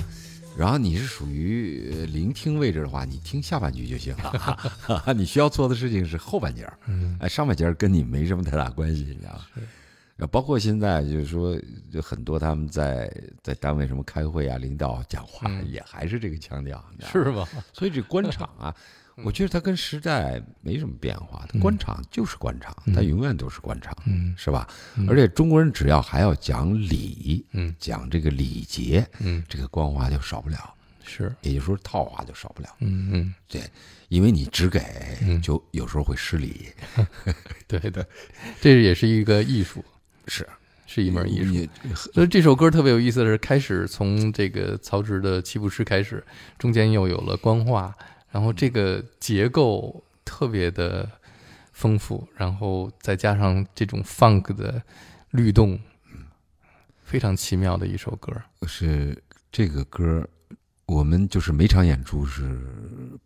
[0.57, 4.73] 然后你是属于呃聆听位置的话，你听下半句就行了。
[5.17, 10.27] 你需要做的事情是后半截儿，嗯哎，上半截儿跟你没什么太大关系，你知道吗？
[10.31, 11.59] 包括现在就是说，
[11.91, 13.11] 就很多他们在
[13.43, 17.49] 在单位什么开会啊，领导讲话嗯也还是这个腔调，是吧？
[17.75, 18.75] 所以这官场啊，
[19.23, 24.69] 我觉得它跟时代没什么变化的，官场就是官场，它永远都是官场，嗯是吧？
[25.09, 30.75] 而且中国人只要还要讲礼，嗯讲这个礼节，嗯这个官话就少不了，
[31.05, 32.69] 是，也就是说套话就少不了。
[32.81, 33.63] 嗯嗯对，
[34.09, 34.81] 因为你只给
[35.23, 36.69] 嗯，就有时候会失礼。
[37.69, 38.05] 对的，
[38.61, 39.85] 这也是一个艺术，
[40.27, 40.49] 是
[40.87, 41.69] 是一门艺术。
[42.13, 46.25] 所以这首歌特别有意思的是，开始从这个曹植的七步诗开始，
[46.59, 47.95] 中间又有了官话，
[48.35, 51.09] 然后这个结构特别的
[51.73, 54.83] 丰富，然后再加上这种 funk 的
[55.31, 55.79] 律动，
[57.05, 58.33] 非常奇妙的一首歌。
[58.67, 59.17] 是
[59.53, 60.29] 这个歌，
[60.87, 62.61] 我们就是每场演出是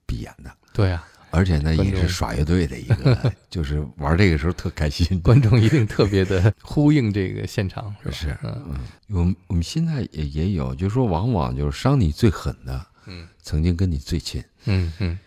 [0.05, 0.55] 必演的。
[0.75, 5.19] 对啊，而且呢，也是耍乐队的一个， 就是玩这个时候特开心。
[5.23, 8.15] 观众一定特别的呼应这个现场， 是吧？
[8.15, 15.19] 是，嗯嗯，我们我们现在也也有，就是说，往往就是伤你最狠的，嗯曾经跟你最亲，嗯嗯，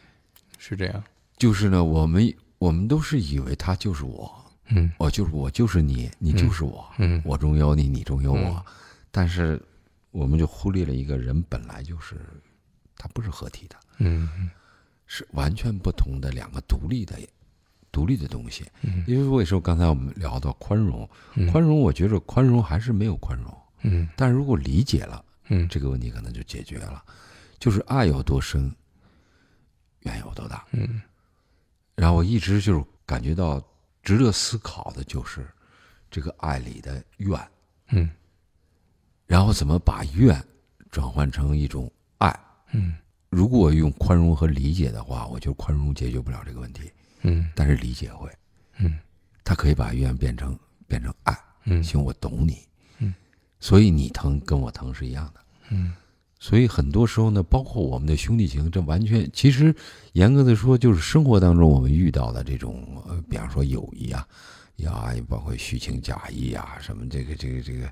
[0.57, 1.03] 是这样。
[1.37, 4.31] 就是呢，我们我们都是以为他就是我，
[4.67, 4.91] 嗯。
[4.97, 8.63] 我就是我就是你，你就是我，嗯我中有你，你中有我，嗯。
[9.11, 9.61] 但是
[10.11, 12.15] 我们就忽略了一个人本来就是，
[12.95, 14.49] 他不是合体的，嗯嗯。
[15.07, 17.19] 是完全不同的两个独立的。
[17.91, 19.03] 独立的东西，嗯。
[19.05, 21.51] 因为为什么刚才我们聊到宽容，嗯。
[21.51, 24.07] 宽容，我觉得宽容还是没有宽容，嗯。
[24.15, 25.67] 但如果理解了，嗯。
[25.67, 27.03] 这个问题可能就解决了。
[27.61, 28.75] 就是爱有多深，
[29.99, 30.65] 怨有多大。
[30.71, 30.99] 嗯。
[31.93, 33.63] 然后我一直就是感觉到
[34.01, 35.47] 值得思考的就是
[36.09, 37.39] 这个爱里的怨，
[37.89, 38.09] 嗯。
[39.27, 40.43] 然后怎么把怨
[40.89, 42.37] 转换成一种爱。
[42.71, 42.95] 嗯。
[43.29, 47.47] 如果用宽容和理解的话，我觉得宽容解决不了这个问题，嗯。
[47.55, 48.27] 但是理解会，
[48.77, 48.97] 嗯。
[49.43, 51.37] 它可以把怨变成变成爱。
[51.65, 51.83] 嗯。
[51.83, 53.13] 行，我懂你，嗯，
[53.59, 55.45] 所以你疼跟我疼是一样的。
[55.69, 55.93] 嗯
[56.43, 59.73] 所以很多时候呢，包括我们的兄弟情，这完全其实
[60.13, 64.27] 严格的说，就是生活当中我们遇到的这种，呃，比方说友谊啊，
[64.77, 67.91] 呀，包括虚情假意啊，什么这个这个这个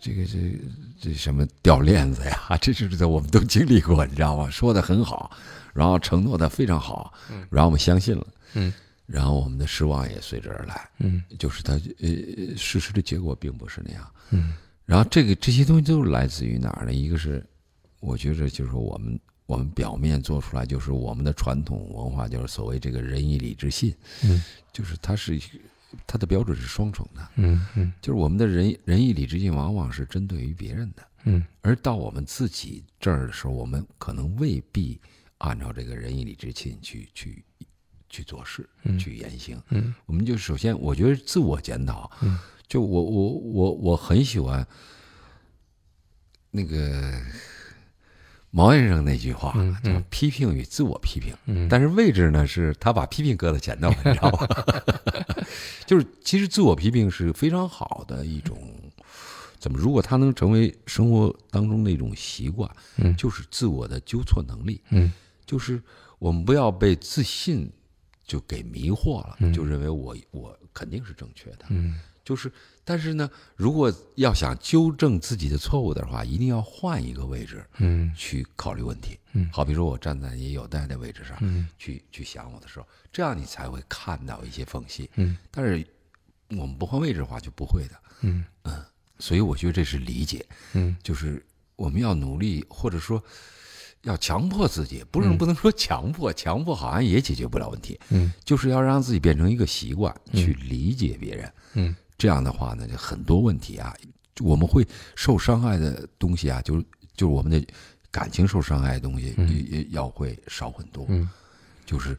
[0.00, 0.58] 这个这
[1.00, 4.50] 这什么掉链子呀， 这是在我们都经历过，你知道吗？
[4.50, 5.30] 说的很好，
[5.72, 7.14] 然后承诺的非常好，
[7.48, 8.74] 然后我们相信了，嗯
[9.06, 10.90] 然后我们的失望也随之而来。
[10.98, 14.04] 嗯就是他呃事实的结果并不是那样。
[14.30, 14.54] 嗯
[14.86, 16.92] 然后这个这些东西都是来自于哪儿呢？
[16.92, 17.46] 一个是
[18.00, 24.42] 我觉得就是我们我们表面做出来就是我们的传统文化，就是所谓这个仁义礼智信，嗯。
[24.72, 25.40] 就是它是
[26.06, 27.92] 它的标准是双重的，嗯嗯。
[28.00, 31.44] 就是我们的仁仁义礼智信往往是针对于别人的，嗯。
[31.60, 35.00] 而到我们自己这儿的时候，我们可能未必
[35.38, 37.44] 按照这个仁义礼智信去去
[38.08, 38.98] 去做事，嗯。
[38.98, 39.60] 去言行。
[39.70, 39.92] 嗯。
[40.06, 42.38] 我们就首先，我觉得自我检讨，嗯。
[42.68, 44.64] 就我我我我很喜欢
[46.52, 47.20] 那个
[48.50, 51.34] 毛先生那句话，叫批评与自我批评。
[51.46, 54.46] 嗯，但是位置呢，是他把批评搁在前头，你知道吗？
[55.86, 58.58] 就是其实自我批评是非常好的一种，
[59.58, 59.78] 怎么？
[59.78, 63.14] 如果他能成为生活当中的一种习惯，嗯。
[63.16, 65.12] 就是自我的纠错能力，嗯。
[65.46, 65.80] 就是
[66.18, 67.70] 我们不要被自信
[68.24, 69.52] 就给迷惑了，嗯。
[69.52, 71.98] 就认为我我肯定是正确的，嗯。
[72.24, 72.52] 就是，
[72.90, 79.16] 但是呢，如果要想纠正自己的错误的话，一定要换一个位置嗯去考虑问题。
[79.32, 85.08] 嗯好比说我站在也有待的位置上，嗯去去想我的时候，这样你才会看到一些缝隙。
[85.14, 85.86] 嗯但是
[86.48, 87.94] 我们不换位置的话，就不会的。
[88.22, 88.44] 嗯
[89.20, 93.22] 所以我觉得这是理解，嗯就是我们要努力，或者说
[94.02, 101.52] 要强迫自己，不是嗯不能说强迫，强迫好像也解决不了问题，嗯就是要让自己变成一个习惯，去理解别人。
[101.74, 103.96] 嗯这样的话呢，就很多问题啊，
[104.40, 106.84] 我们会受伤害的东西啊，就是
[107.16, 107.66] 就是我们的
[108.10, 111.06] 感情受伤害的东西，嗯也也要会少很多。
[111.08, 111.26] 嗯，
[111.86, 112.14] 就是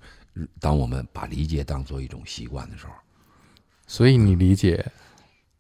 [0.60, 2.94] 当我们把理解当做一种习惯的时候，
[3.86, 4.84] 所以你理解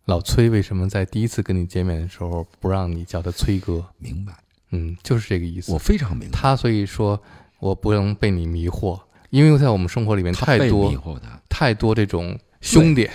[0.06, 3.86] 老崔为什么在第一次跟你见面的时候不让你叫他崔哥？
[3.99, 4.34] 明白，
[4.71, 5.77] 嗯，就是这个意思我。
[5.77, 6.39] 非常明白。
[6.39, 7.21] 他所以说
[7.60, 8.99] 我不能被你迷惑，
[9.30, 13.08] 因为在我们生活里面太多迷惑他，太多这种兄弟，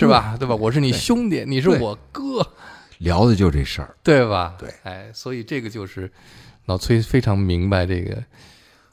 [0.00, 0.36] 是吧？
[0.38, 0.54] 对吧？
[0.54, 2.46] 我是你兄弟，你是我哥，
[2.98, 3.96] 聊的就这事儿。
[4.02, 4.56] 对吧？
[4.58, 6.10] 对，哎，所以这个就是
[6.66, 8.22] 老崔非常明白这个，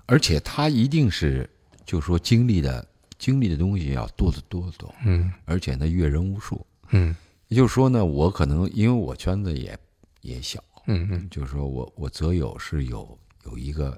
[0.06, 1.50] 而且他一定是，
[1.86, 2.86] 就说经历的
[3.18, 6.66] 经历的东西要多得多得多，嗯而且呢阅人无数。
[6.90, 7.16] 嗯
[7.48, 9.78] 也就是说呢，我可能因为我圈子也
[10.22, 13.98] 也小，嗯嗯就是说我我择友是有有一个，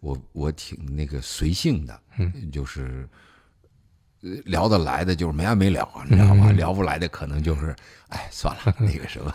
[0.00, 3.10] 我我挺那个随性的，嗯，就是呃
[4.44, 6.46] 聊得来的就是没完没了，你知道吗？
[6.50, 7.74] 嗯聊不来的可能就是，
[8.08, 9.34] 哎，算了， 那个什么，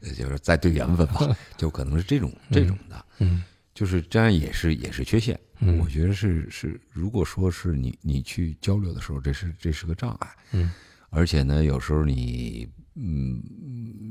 [0.00, 1.20] 呃 就是再对缘分吧，
[1.56, 3.42] 就可能是这种这种的，嗯
[3.74, 5.38] 就是这样也是也是缺陷。
[5.60, 10.28] 嗯我觉得是是，如果说是你你去交流的时候，这是这是个障碍。
[10.52, 10.70] 嗯
[11.10, 13.40] 而且呢，有时候你嗯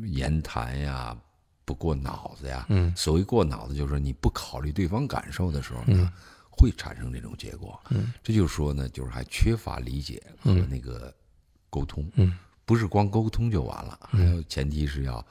[0.08, 1.16] 言谈呀
[1.66, 6.12] 不过脑子呀，嗯所谓过脑子，就是你不考虑对方感受的时候呢，嗯
[6.58, 7.80] 会产生这种结果。
[7.90, 11.14] 嗯这就是说呢，就是还缺乏理解和嗯那个
[11.70, 15.26] 沟通，嗯不是光沟通就完了，还嗯有前提是要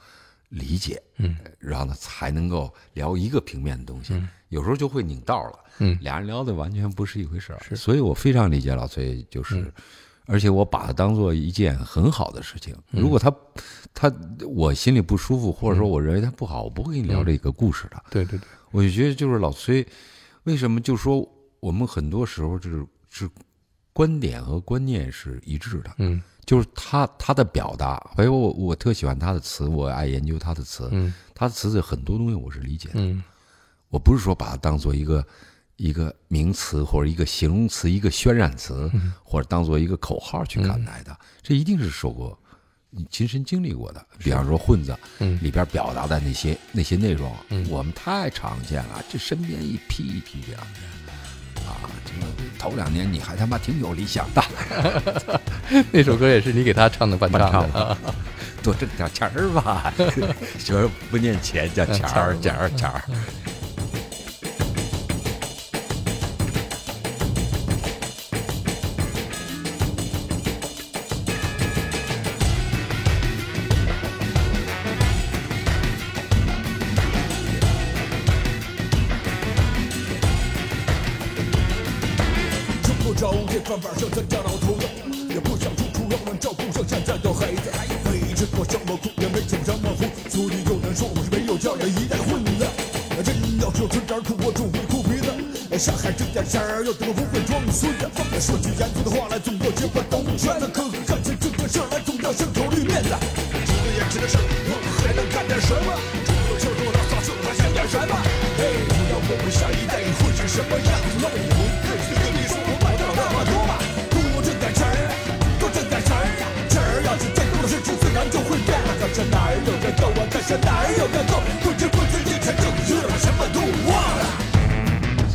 [0.49, 4.13] 理解，嗯呃然后呢才能够聊一个平面的东西。
[4.13, 7.59] 嗯有时候就会拧道了，嗯俩人聊的完全不是一回事儿。
[7.67, 9.71] 是所以我非常理解老崔，就是，嗯
[10.27, 12.75] 而且我把它当做一件很好的事情。
[12.91, 13.35] 嗯如果他
[13.95, 14.13] 他
[14.47, 18.03] 我心里不舒服，或者说我认为他不好，我不会跟你聊这个故事的。
[18.11, 19.83] 对对对，我就觉得就是老崔，
[20.43, 21.27] 为什么就说
[21.59, 23.29] 我们很多时候是是
[23.93, 26.21] 观点和观念是一致的，嗯。
[26.45, 31.13] 就是他他的表达，哎，我我特喜欢他的词，我爱研究他的词，嗯。
[31.33, 32.95] 他的词的很多东西我是理解的。
[32.95, 33.23] 嗯。
[33.87, 35.25] 我不是说把它当做一个
[35.77, 39.13] 一个名词或者一个形容词、一个渲染词，嗯。
[39.23, 41.17] 或者当做一个口号去看待的。
[41.41, 42.37] 这一定是受过
[42.95, 44.05] 你亲身经历过的。
[44.19, 49.03] 比方说混子嗯里边表达的那些那些内容，嗯我们太常见了。
[49.09, 54.43] 这身边一批一批这样的人啊，这个头两年你还他妈挺有理想的，
[55.91, 57.97] 那首歌也是你给他唱的伴唱伴的，
[58.61, 59.93] 多挣点钱儿吧。
[60.59, 63.01] 说 不念钱叫 钱儿，钱儿钱儿。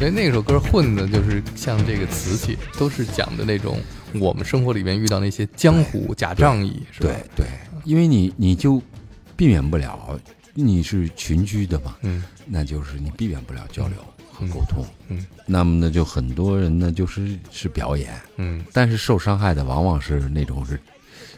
[0.06, 3.80] 为那首歌混的就是像这个瓷器，都是讲的那种
[4.14, 7.10] 我们生活里面遇到那些江湖假仗义，是吧？
[7.34, 7.46] 对对，
[7.84, 8.80] 因为你你就
[9.36, 10.18] 避免不了，
[10.54, 13.96] 你是群居的嘛，嗯那就是你避免不了交流
[14.32, 14.84] 和沟通。
[15.08, 20.78] 嗯那么呢，就很多人呢就是是表演，嗯但是受伤害的往往是那种是，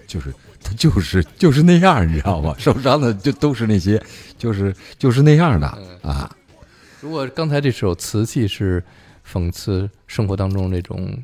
[0.07, 2.55] 就是他就是就是那样，你知道吗？
[2.59, 4.03] 受伤的就都是那些，
[4.37, 5.67] 就是就是那样的
[6.03, 6.31] 啊。
[7.01, 8.85] 如果刚才这首瓷器是
[9.27, 11.23] 讽刺生活当中这种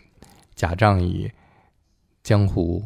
[0.55, 1.31] 假仗义、
[2.23, 2.83] 江湖，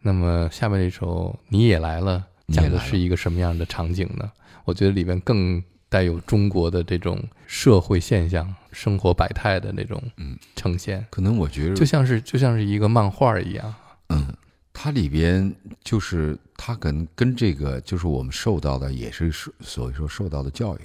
[0.00, 2.24] 那么下面这首《你也来了》
[2.54, 4.30] 讲的是一个什么样的场景呢？
[4.64, 10.36] 我觉得里边更带有中国的这种社会现象、生活百态的那种嗯。
[10.56, 13.72] 呈现，可能我觉得就像是就像是一个漫画一样。
[14.08, 14.34] 嗯，
[14.72, 20.80] 它里边就是它跟跟这个就是我们受到的也是所所以说受到的教育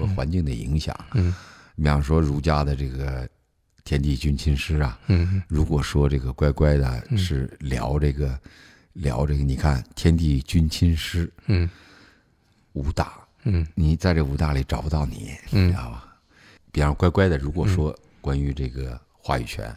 [0.00, 0.98] 和环境的影响。
[1.14, 1.34] 嗯。
[1.76, 3.28] 比方说儒家的这个
[3.84, 7.18] 天地君亲师啊，嗯如果说这个乖乖的嗯。
[7.18, 8.38] 是聊这个、
[8.94, 11.68] 聊这个，你看天地君亲师嗯
[12.72, 13.66] 武大，嗯。
[13.74, 16.16] 你在这武大里找不到你，你嗯知道吧？
[16.72, 19.74] 比方乖乖的，如果说关于这个话语权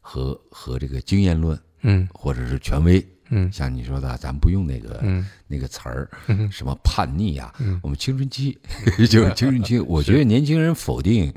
[0.00, 2.08] 和和这个经验论嗯。
[2.12, 3.50] 或者是权威，嗯。
[3.52, 5.26] 像你说的，咱不用那个、嗯。
[5.46, 7.78] 那个词儿，嗯什么叛逆啊，嗯。
[7.82, 8.58] 我们青春期
[9.10, 9.78] 就是青春期。
[9.80, 11.32] 我觉得年轻人否定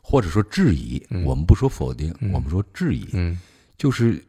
[0.00, 1.24] 或者说质疑，嗯。
[1.24, 2.32] 我们不说否定，嗯。
[2.32, 3.38] 我们说质疑，嗯。
[3.78, 4.24] 就是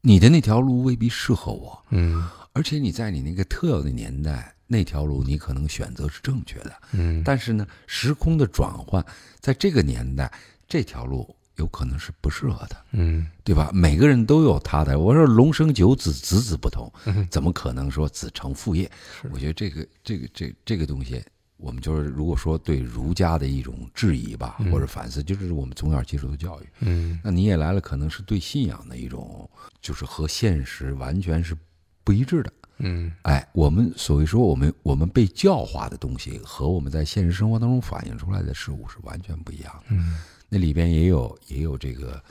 [0.00, 2.26] 你的那条路未必适合我，嗯。
[2.52, 7.22] 而且你在你那个特有的年代，那条路你可能选择是正确的，嗯。
[7.24, 9.04] 但是呢，时空的转换，
[9.40, 10.30] 在这个年代，
[10.68, 12.76] 这条路有可能是不适合的。
[12.90, 13.70] 嗯对吧？
[13.72, 14.98] 每个人都有他的。
[14.98, 18.90] 我说龙生九子，子子不同嗯，怎么可能说子承父业？
[19.32, 21.22] 我觉得这个这个这这个东西，
[21.56, 26.68] 我们就是如果说对儒家的一种质疑吧，或者反思，就是我们从小接受的教育。
[26.80, 29.48] 嗯那你也来了，可能是对信仰的一种，
[29.80, 31.56] 就是和现实完全是
[32.04, 32.52] 不一致的。
[32.84, 39.84] 嗯哎，我们所谓说我们我们被教化的东西和我们在现实生活当中反映出来的事物是完全不一样的。
[39.90, 40.16] 嗯
[40.54, 42.22] 那里边也有也有这个，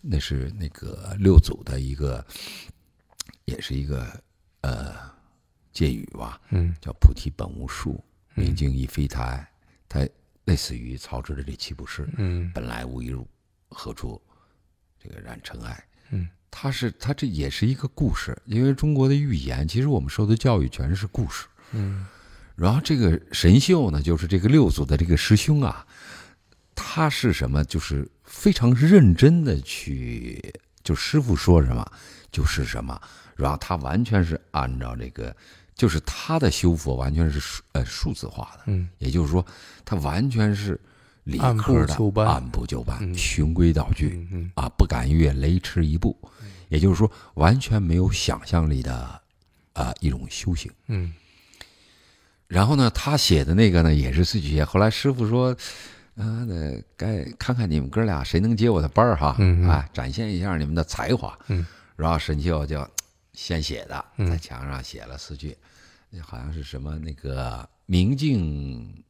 [0.00, 2.24] 那是那个六祖的一个，
[3.46, 4.06] 也是一个
[4.60, 4.94] 呃
[5.72, 8.00] 借语吧，嗯叫菩提本无树，
[8.34, 9.44] 明镜亦非台。
[9.88, 10.08] 它
[10.44, 13.26] 类似于曹植的这七步诗，嗯本来无一物，
[13.70, 14.22] 何处
[15.02, 15.84] 这个染尘埃。
[16.10, 21.48] 嗯，它是它这也是一个故事，因为中国的寓言，其实我们受的教育全是故事。
[21.72, 22.06] 嗯
[22.54, 25.84] 然后这个神秀呢，就是这个六祖的这个师兄啊，
[26.74, 27.64] 他是什么？
[27.64, 30.40] 就是非常认真的去，
[30.82, 31.84] 就师傅说什么
[32.30, 33.00] 就是什么。
[33.36, 35.34] 然后他完全是按照这个，
[35.74, 39.44] 就是他的修佛完全是数呃数字化的，嗯也就是说，
[39.84, 40.80] 他完全是
[41.24, 44.26] 理按科的部就班按部就班，嗯循规蹈矩。
[44.54, 46.16] 啊，不敢越雷池一步，
[46.68, 49.20] 也就是说，完全没有想象力的
[49.72, 50.70] 啊、一种修行。
[50.86, 51.12] 嗯
[52.46, 54.64] 然后呢，他写的那个呢也是自己写。
[54.64, 55.56] 后来师傅说，
[56.16, 59.36] 啊，那该看看你们哥俩谁能接我的班儿哈，
[59.68, 61.36] 啊，展现一下你们的才华。
[61.48, 62.88] 嗯，然后沈秀就
[63.32, 64.30] 先写的，嗯。
[64.30, 65.56] 在墙上写了四句，
[66.20, 69.02] 好像是什么那个明镜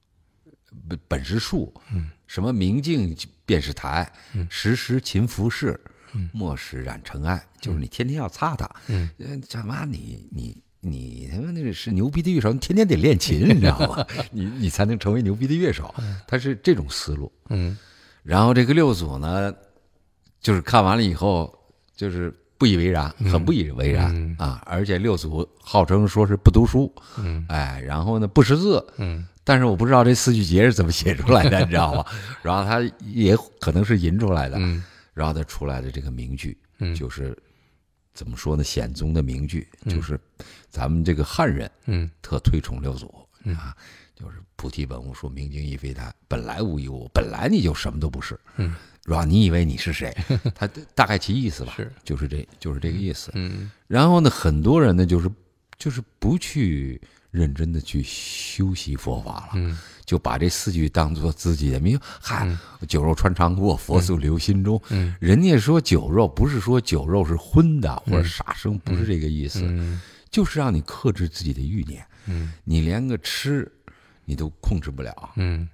[0.88, 4.46] 本本是树，嗯，什么明镜便是台，嗯。
[4.50, 5.78] 时时勤拂拭，
[6.14, 6.30] 嗯。
[6.32, 8.66] 莫使染尘埃，就是你天天要擦它。
[8.86, 9.10] 嗯。
[9.18, 14.06] 呃，干嘛你你你他妈那是牛逼的乐手，你天天得练琴， 你知道吗？
[14.30, 15.92] 你你才能成为牛逼的乐手，
[16.26, 17.32] 他是这种思路。
[17.48, 17.76] 嗯。
[18.22, 19.52] 然后这个六祖呢，
[20.40, 21.52] 就是看完了以后，
[21.96, 24.36] 就是不以为然，很不以为然、嗯。
[24.38, 24.62] 啊！
[24.66, 27.44] 而且六祖号称说是不读书，嗯。
[27.48, 29.26] 哎，然后呢不识字，嗯。
[29.46, 32.04] 但是我不知道这四句节是怎么写出来的， 你知道吗？
[32.42, 34.82] 然后他也可能是吟出来的，嗯。
[35.12, 36.94] 然后他出来的这个名句，嗯。
[36.94, 37.36] 就是
[38.14, 38.64] 怎么说呢？
[38.64, 40.18] 显宗的名句，嗯就是
[40.70, 43.12] 咱们这个汉人嗯特推崇六祖
[43.44, 43.76] 嗯啊，
[44.14, 50.16] 就是菩提本无树，明镜亦非台，本来无一物，本来你就什么都不是，嗯，然后你以为你是谁？
[50.54, 53.30] 他大概其意思吧， 是就是这就是这个意思。
[53.34, 55.30] 嗯然后呢，很多人呢就是
[55.76, 57.00] 就是不去
[57.34, 59.76] 认真的去修习佛法了，嗯。
[60.06, 61.98] 就把这四句当做自己的名。
[62.20, 62.46] 嗨，
[62.86, 64.80] 酒肉穿肠过，佛祖留心中。
[64.90, 65.16] 嗯。
[65.18, 70.00] 人家说酒肉不是说酒肉是荤的或者杀生，不是这个意思，嗯。
[70.30, 72.06] 就是让你克制自己的欲念。
[72.26, 72.52] 嗯。
[72.62, 73.70] 你连个吃
[74.24, 75.68] 你都控制不了，嗯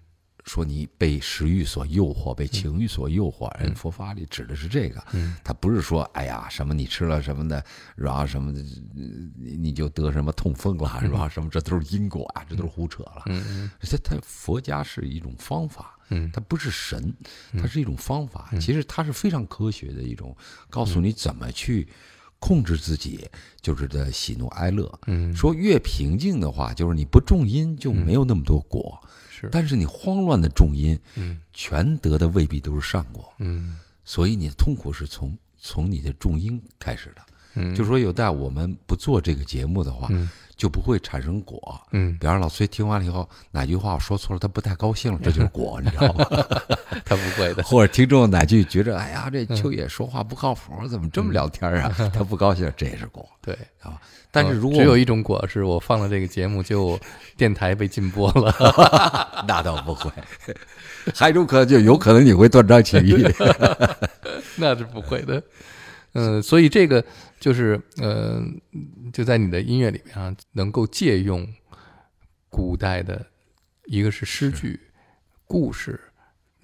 [0.45, 5.03] 说你被食欲所诱惑，被情欲所诱惑，人佛法里指的是这个。
[5.13, 7.65] 嗯他不是说哎呀什么你吃了什么的，
[7.97, 8.61] 然后什么的，
[8.93, 11.29] 你你就得什么痛风了，是吧？
[11.29, 13.23] 什么这都是因果啊，这都是胡扯了。
[13.27, 17.15] 嗯这他佛家是一种方法，嗯它不是神，
[17.53, 18.51] 它是一种方法。
[18.61, 20.37] 其实它是非常科学的一种，
[20.69, 21.87] 告诉你怎么去
[22.41, 23.29] 控制自己，
[23.61, 24.93] 就是的喜怒哀乐。
[25.07, 25.33] 嗯。
[25.33, 29.49] 说越平静的话，就是你不重音就没有那么多果，是。
[29.53, 31.39] 但是你慌乱的重音，嗯。
[31.53, 33.33] 全得的未必都是善果。
[33.39, 33.77] 嗯。
[34.05, 37.23] 所以你的痛苦是从从你的重音开始的。
[37.55, 37.75] 嗯。
[37.75, 40.29] 就说有待我们不做这个节目的话，嗯
[40.61, 41.81] 就不会产生果。
[41.93, 46.27] 嗯，比方老崔听完了以后，哪句话我说错了，他不太高兴了，这就是果，你知道吗？
[47.07, 51.91] 他不会的，或者听众哪句觉着，哎呀，这嗯秋野说话不靠谱，怎么这么聊天啊？
[52.13, 53.57] 他不高兴，这也是果对。
[53.81, 53.99] 啊。
[54.33, 56.97] 但是如果只有一种果是我放了这个节目，就
[57.37, 58.55] 电台被禁播了。
[59.49, 60.09] 那倒不会，
[61.15, 63.27] 还有一种可能就有可能你会断章取义。
[64.57, 65.43] 那是不会的。
[66.13, 67.05] 嗯，所以这个
[67.39, 68.43] 就是呃，
[69.13, 71.47] 就在你的音乐里面啊，能够借用
[72.49, 73.27] 古代的，
[73.87, 74.81] 一个是诗句、
[75.47, 76.01] 故事，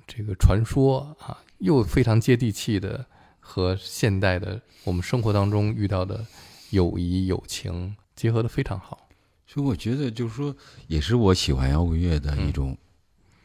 [0.07, 3.07] 这个传说啊，又非常接地气的
[3.39, 6.27] 和现代的我们生活当中遇到的
[6.71, 9.09] 友谊、友情结合的非常好。
[9.47, 10.55] 所以我觉得就是说，
[10.89, 12.77] 也是我喜欢摇滚乐的一种，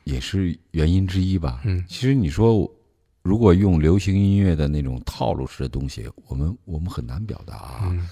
[0.03, 1.61] 也是原因之一吧。
[1.63, 2.67] 嗯其实你说，
[3.22, 7.82] 如果用流行音乐的那种套路式的东西，我们我们很难表达啊。
[7.91, 8.09] 嗯，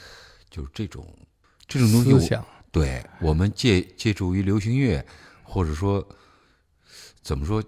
[0.49, 1.07] 就是这种
[1.68, 5.03] 这种东西我，思想，对我们借借助于流行乐，
[5.43, 6.07] 或者说
[7.22, 7.64] 怎么说？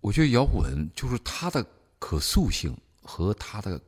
[0.00, 1.64] 我觉得摇滚就是它的
[1.98, 3.80] 可塑性和它的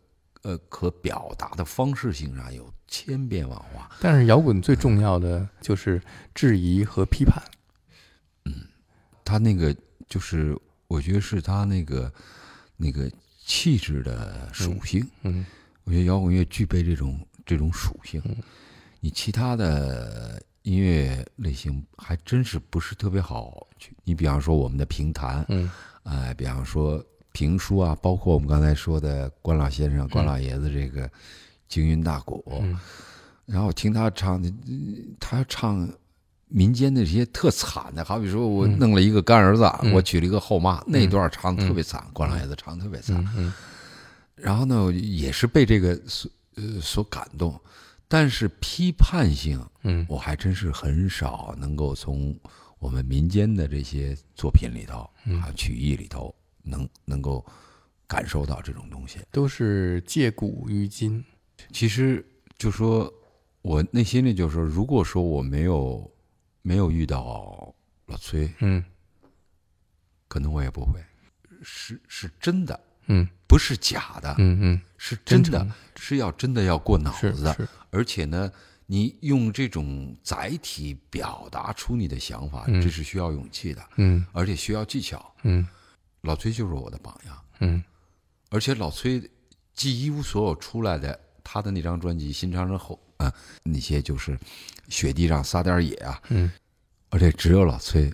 [0.42, 3.90] 呃可表达的方式性上有千变万化。
[4.00, 6.00] 但是摇滚最重要的就是
[6.32, 7.42] 质疑和批判。
[8.44, 8.52] 嗯
[9.24, 9.74] 他那个
[10.06, 10.56] 就是，
[10.86, 12.12] 我觉得是他那个
[12.84, 13.10] 那个
[13.46, 15.08] 气质的属性。
[15.22, 15.46] 嗯
[15.84, 18.22] 我觉得摇滚乐具备这种这种属性。
[19.00, 23.94] 你其他的音乐类型还真是不是特别好去。
[24.02, 25.70] 你比方说我们的评弹，嗯
[26.04, 31.10] 哎、比方说评书啊，包括我们刚才说的关老先生、关老爷子这个
[31.68, 32.78] 京韵大鼓，嗯
[33.44, 34.50] 然后听他唱的，
[35.20, 35.86] 他唱
[36.56, 39.92] 民间的这些特惨的，好比说我弄了一个干儿子，嗯。
[39.92, 43.52] 我娶了一个后妈，那段唱的特别惨，关老爷子唱的特别惨。
[44.36, 47.60] 然后呢，也是被这个所呃所感动，
[48.06, 50.06] 但是批判性，嗯。
[50.08, 52.38] 我还真是很少能够从
[52.78, 55.40] 我们民间的这些作品里头嗯。
[55.42, 56.32] 啊曲艺里头
[56.62, 57.44] 能能够
[58.06, 59.18] 感受到这种东西。
[59.32, 61.24] 都是借古喻今。
[61.72, 62.24] 其实
[62.56, 63.12] 就说
[63.62, 66.08] 我内心里就是说，如果说我没有
[66.66, 67.74] 没有遇到
[68.06, 68.82] 老崔，嗯。
[70.28, 70.98] 可能我也不会，
[71.62, 73.28] 是是真的，嗯。
[73.46, 75.58] 不是假的，嗯嗯，是真的。
[75.58, 77.30] 真，是要真的要过脑子。
[77.42, 78.50] 的，是，而且呢，
[78.86, 82.80] 你用这种载体表达出你的想法，嗯。
[82.80, 84.24] 这是需要勇气的，嗯。
[84.32, 85.34] 而且需要技巧。
[85.42, 85.64] 嗯。
[86.22, 87.84] 老崔就是我的榜样，嗯。
[88.48, 89.22] 而且老崔
[89.74, 94.38] 既一无所有出来的他的那张专辑《新长征后》啊，那些就是
[94.88, 96.50] 雪地上撒点野啊，嗯
[97.10, 98.12] 而且只有老崔，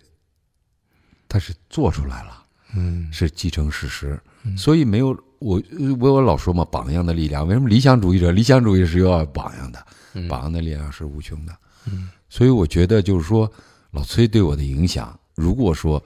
[1.28, 2.44] 他是做出来了，
[2.74, 4.20] 嗯是继承事实，
[4.56, 5.62] 所以没有我
[5.98, 7.46] 我我老说嘛，榜样的力量。
[7.48, 8.30] 为什么理想主义者？
[8.30, 9.86] 理想主义是要榜样的，
[10.28, 11.56] 榜样的力量是无穷的。
[11.86, 13.50] 嗯，所以我觉得就是说，
[13.92, 16.02] 老崔对我的影响，如果说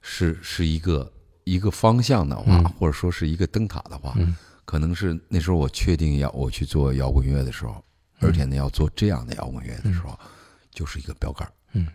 [0.00, 1.12] 是是一个
[1.44, 7.82] 一个方向的话，或者说是一个灯塔的话，嗯可能是那时候我确定要我去做摇滚乐的时候，
[8.20, 10.18] 而且呢要做这样的摇滚乐的时候，
[10.70, 11.52] 就是一个标杆儿。
[11.72, 11.86] 嗯，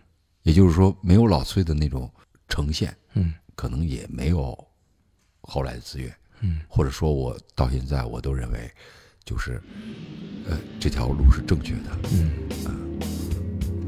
[0.43, 2.09] 也就是说，没有老崔的那种
[2.47, 4.57] 呈现，嗯可能也没有
[5.41, 6.13] 后来的资源。
[6.41, 8.69] 嗯，或者说我到现在我都认为，
[9.23, 9.61] 就是
[10.49, 11.91] 呃这条路是正确的。
[12.11, 12.31] 嗯，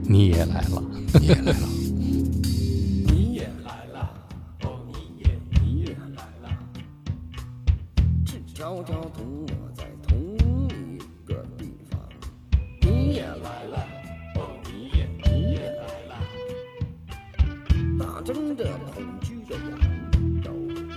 [0.03, 0.81] 你也来了。
[1.19, 1.67] 你也来了，
[3.11, 4.27] 你也来了，
[4.61, 6.57] 哦，你也你也来了，
[8.25, 9.34] 赤条条同
[18.55, 20.51] 打睁着恐惧的眼，都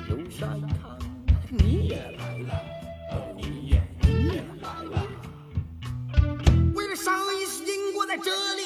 [0.06, 0.96] 流晒看，
[1.50, 2.54] 你也来了，
[3.10, 4.94] 哦，你也你也来了，
[6.74, 8.62] 为了上一世经过在这里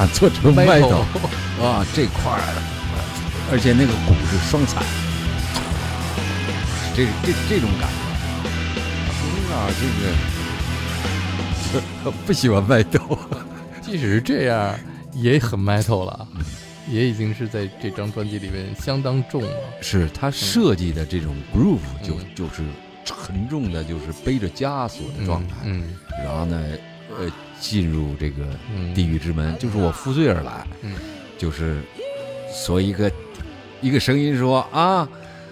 [0.00, 1.04] 本来想做成麦头，
[1.62, 2.40] 啊，这块儿，
[3.52, 4.82] 而且那个鼓是双踩，
[6.94, 7.94] 这这这种感觉。
[9.52, 9.82] 啊，这
[12.04, 13.18] 个 不喜欢麦头，
[13.82, 14.74] 即使是这样，
[15.12, 16.26] 也很 metal 了，
[16.88, 19.50] 也已经是在这张专辑里面相当重了。
[19.82, 22.26] 是他设计的这种 groove 就嗯。
[22.34, 22.62] 就是
[23.04, 25.94] 沉重的，就是背着枷锁的状态，嗯。
[26.24, 26.62] 然后呢，
[27.20, 28.94] 呃，进入这个嗯。
[28.94, 30.94] 地狱之门，就是我负罪而来，嗯，
[31.38, 31.82] 就是
[32.52, 33.12] 所以一个
[33.80, 35.08] 一个声音说啊，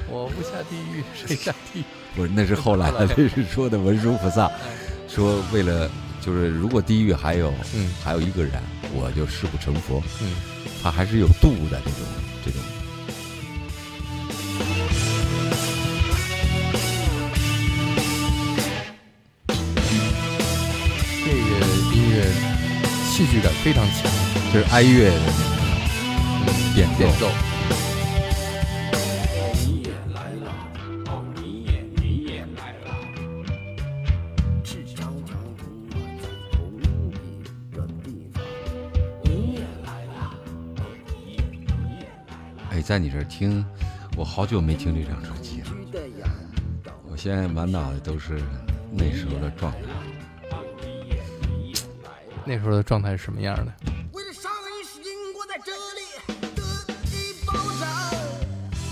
[0.08, 1.84] 我不下地狱，谁下地狱？
[2.16, 4.50] 不是，那是后来后来这是说的文殊菩萨，
[5.08, 5.90] 说为了
[6.20, 7.90] 就是如果地狱还有嗯。
[8.02, 8.52] 还有一个人，
[8.94, 10.34] 我就誓不成佛，嗯，
[10.82, 12.00] 他还是有度的这种
[12.44, 12.60] 这种。
[23.18, 24.08] 戏剧感非常强，
[24.52, 25.16] 就是哀乐的
[26.46, 27.28] 嗯，演奏演奏。
[29.54, 30.54] 你也来了，
[31.06, 32.94] 哦，你也你也来了。
[34.62, 36.78] 是常常同我在同
[37.18, 38.40] 一个地方。
[39.24, 40.16] 你也来了，
[42.70, 43.66] 哎，在你这儿听，
[44.16, 45.66] 我好久没听这张专辑了。
[47.10, 48.40] 我现在满脑子都是
[48.92, 49.78] 那时候的状态。
[52.48, 53.72] 那时候的状态是什么样的？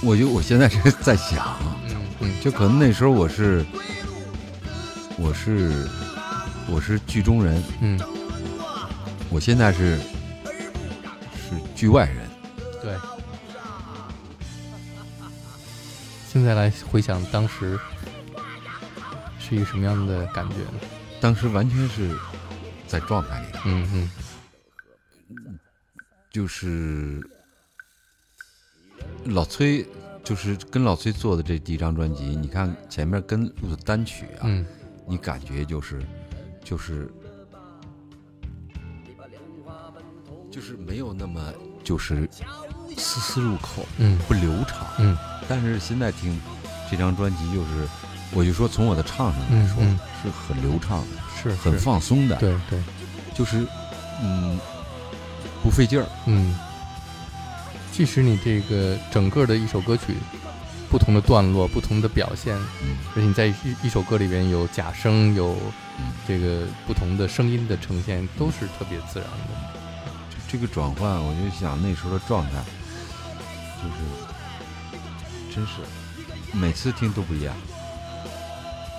[0.02, 1.56] 我就我现在是在想，
[1.88, 3.64] 嗯嗯就可能那时候我是
[5.16, 5.88] 我是
[6.68, 7.98] 我是剧中人，嗯，
[9.30, 12.28] 我现在是是剧外人。
[12.82, 12.94] 对。
[16.30, 17.80] 现在来回想当时
[19.40, 20.78] 是一个什么样的感觉呢？
[21.18, 22.14] 当时完全是
[22.86, 24.10] 在状态里头，嗯
[25.30, 25.58] 嗯
[26.30, 27.20] 就是
[29.24, 29.86] 老崔，
[30.22, 34.66] 就是跟老崔做的这第一张专辑，你看前面跟录的单曲啊，嗯。
[35.08, 36.04] 你感觉就是
[36.64, 37.08] 就是
[40.50, 42.28] 就是没有那么就是
[42.98, 44.18] 丝丝入口，嗯。
[44.26, 44.86] 不流畅。
[44.98, 45.16] 嗯。
[45.48, 46.38] 但是现在听
[46.90, 47.88] 这张专辑，就是
[48.32, 50.00] 我就说从我的唱上来说，嗯嗯。
[50.22, 52.82] 是很流畅的，是很放松的，对对。
[53.34, 53.64] 就是
[54.22, 54.58] 嗯
[55.62, 56.06] 不费劲儿。
[56.24, 56.58] 嗯，
[57.92, 60.16] 即使你这个整个的一首歌曲，
[60.90, 62.96] 不同的段落、不同的表现，嗯。
[63.14, 63.54] 而且你在一
[63.84, 65.56] 一首歌里边有假声，有
[65.98, 69.78] 嗯，这个不同的声音的呈现，都是特别自然的。
[70.30, 72.52] 这这个转换，我就想那时候的状态，
[73.82, 75.72] 就是真是
[76.52, 77.54] 每次听都不一样。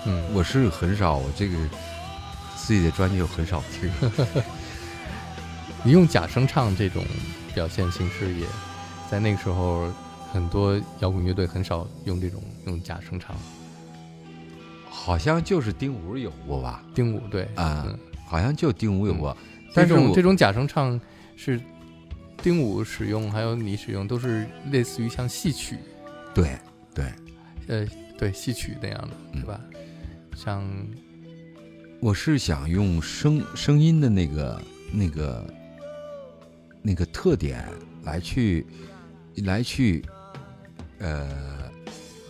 [0.08, 1.54] 嗯，我是很少，我这个
[2.56, 3.90] 自己的专辑我很少听。
[5.84, 7.04] 你用假声唱这种
[7.54, 8.46] 表现形式，也
[9.10, 9.92] 在那个时候，
[10.32, 13.36] 很多摇滚乐队很少用这种用假声唱。
[14.88, 16.82] 好像就是丁武有过吧？
[16.94, 19.36] 丁武对啊嗯，好像就丁武有过，
[19.68, 20.98] 这但是这种假声唱
[21.36, 21.60] 是
[22.42, 25.76] 丁武使用，还有你使用，都是类似于像戏曲，
[26.34, 26.58] 对
[26.94, 27.12] 对，
[27.68, 27.86] 呃，
[28.18, 29.60] 对戏曲那样的，嗯对吧？
[30.38, 30.64] 像
[32.00, 34.62] 我是想用声声音的那个
[34.92, 35.54] 那个
[36.80, 37.68] 那个特点
[38.04, 38.64] 来去
[39.38, 40.04] 来去
[41.00, 41.28] 呃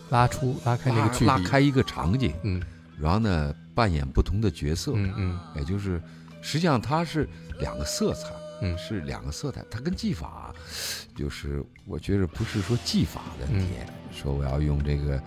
[0.09, 2.59] 拉出拉开那拉个距离，拉开一个场景，嗯。
[2.99, 5.39] 然后呢扮演不同的角色，嗯嗯。
[5.55, 6.01] 也就是
[6.41, 7.29] 实际上它是
[7.59, 8.31] 两个色彩，
[8.63, 8.75] 嗯。
[8.75, 10.51] 是两个色彩，它跟技法
[11.15, 13.67] 就是我觉得不是说技法的问题，
[14.11, 15.21] 说我要用这个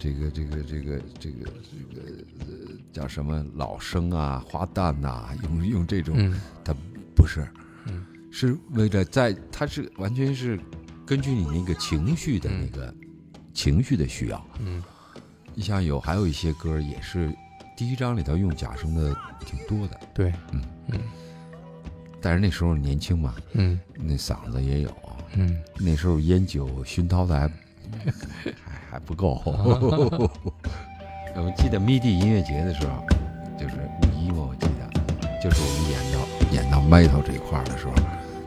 [0.00, 2.46] 这个这个这个这个这个呃
[2.92, 6.40] 叫什么老生啊花旦呐、 用用这种，嗯。
[6.64, 6.74] 它
[7.14, 7.46] 不是，
[7.86, 8.04] 嗯。
[8.32, 10.58] 是为了在他是完全是
[11.04, 12.94] 根据你那个情绪的那个、
[13.52, 14.44] 情绪的需要。
[14.60, 14.82] 嗯。
[15.54, 17.30] 你像有还有一些歌也是
[17.76, 20.98] 第一章里头用假声的挺多的，对，嗯。
[22.22, 23.78] 但是那时候年轻嘛，嗯。
[23.94, 24.96] 那嗓子也有，
[25.34, 25.60] 嗯。
[25.78, 27.50] 那时候烟酒熏陶的还
[28.90, 29.40] 还还不够。
[31.36, 33.06] 我记得 MIDI 音乐节的时候，
[33.56, 36.18] 就是五一嘛，我记得，就是我们演到
[36.52, 37.92] 演到 metal 这一块儿的时候，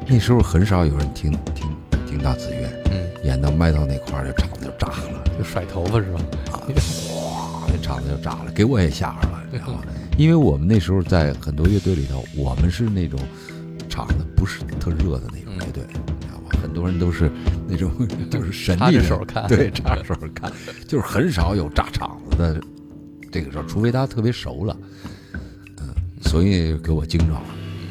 [0.06, 1.70] 那时候很少有人听听
[2.06, 5.24] 听大紫苑，嗯，演到 metal 那块儿，这场子就炸了。
[5.38, 6.20] 就甩头发是吧？
[6.52, 9.80] 哇，那场子就炸了，给我也吓着了，你知道吗？
[10.18, 13.18] 因为我们那时候在很多乐队里头，我们是那种
[13.88, 15.84] 场子不是特热的那种乐队？
[16.74, 17.32] 很多人都是
[17.68, 17.92] 那种
[18.32, 19.48] 就是神插力的着手看。
[19.48, 20.52] 对，插着手看，
[20.88, 22.60] 就是很少有炸场子的
[23.32, 24.76] 这个时候，除非他特别熟了，
[25.78, 25.94] 嗯，
[26.24, 27.44] 所以给我惊着了。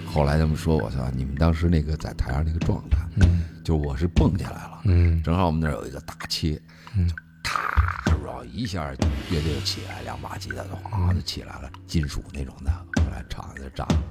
[0.04, 3.44] 后来他们说我操，你们当时那个在台上那个状态，嗯。
[3.62, 5.22] 就我是蹦起来了，嗯。
[5.22, 6.60] 正好我们那儿有一个大切，
[6.96, 7.06] 嗯。
[7.06, 7.14] 就
[7.44, 8.90] 咔，然后一下
[9.30, 14.02] 乐队就起来，两把吉他就哗就起来了，金属那种的，后来唱就炸了，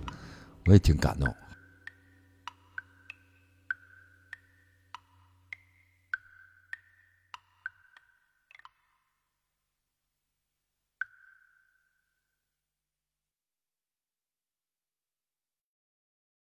[0.67, 1.27] 我也挺感动。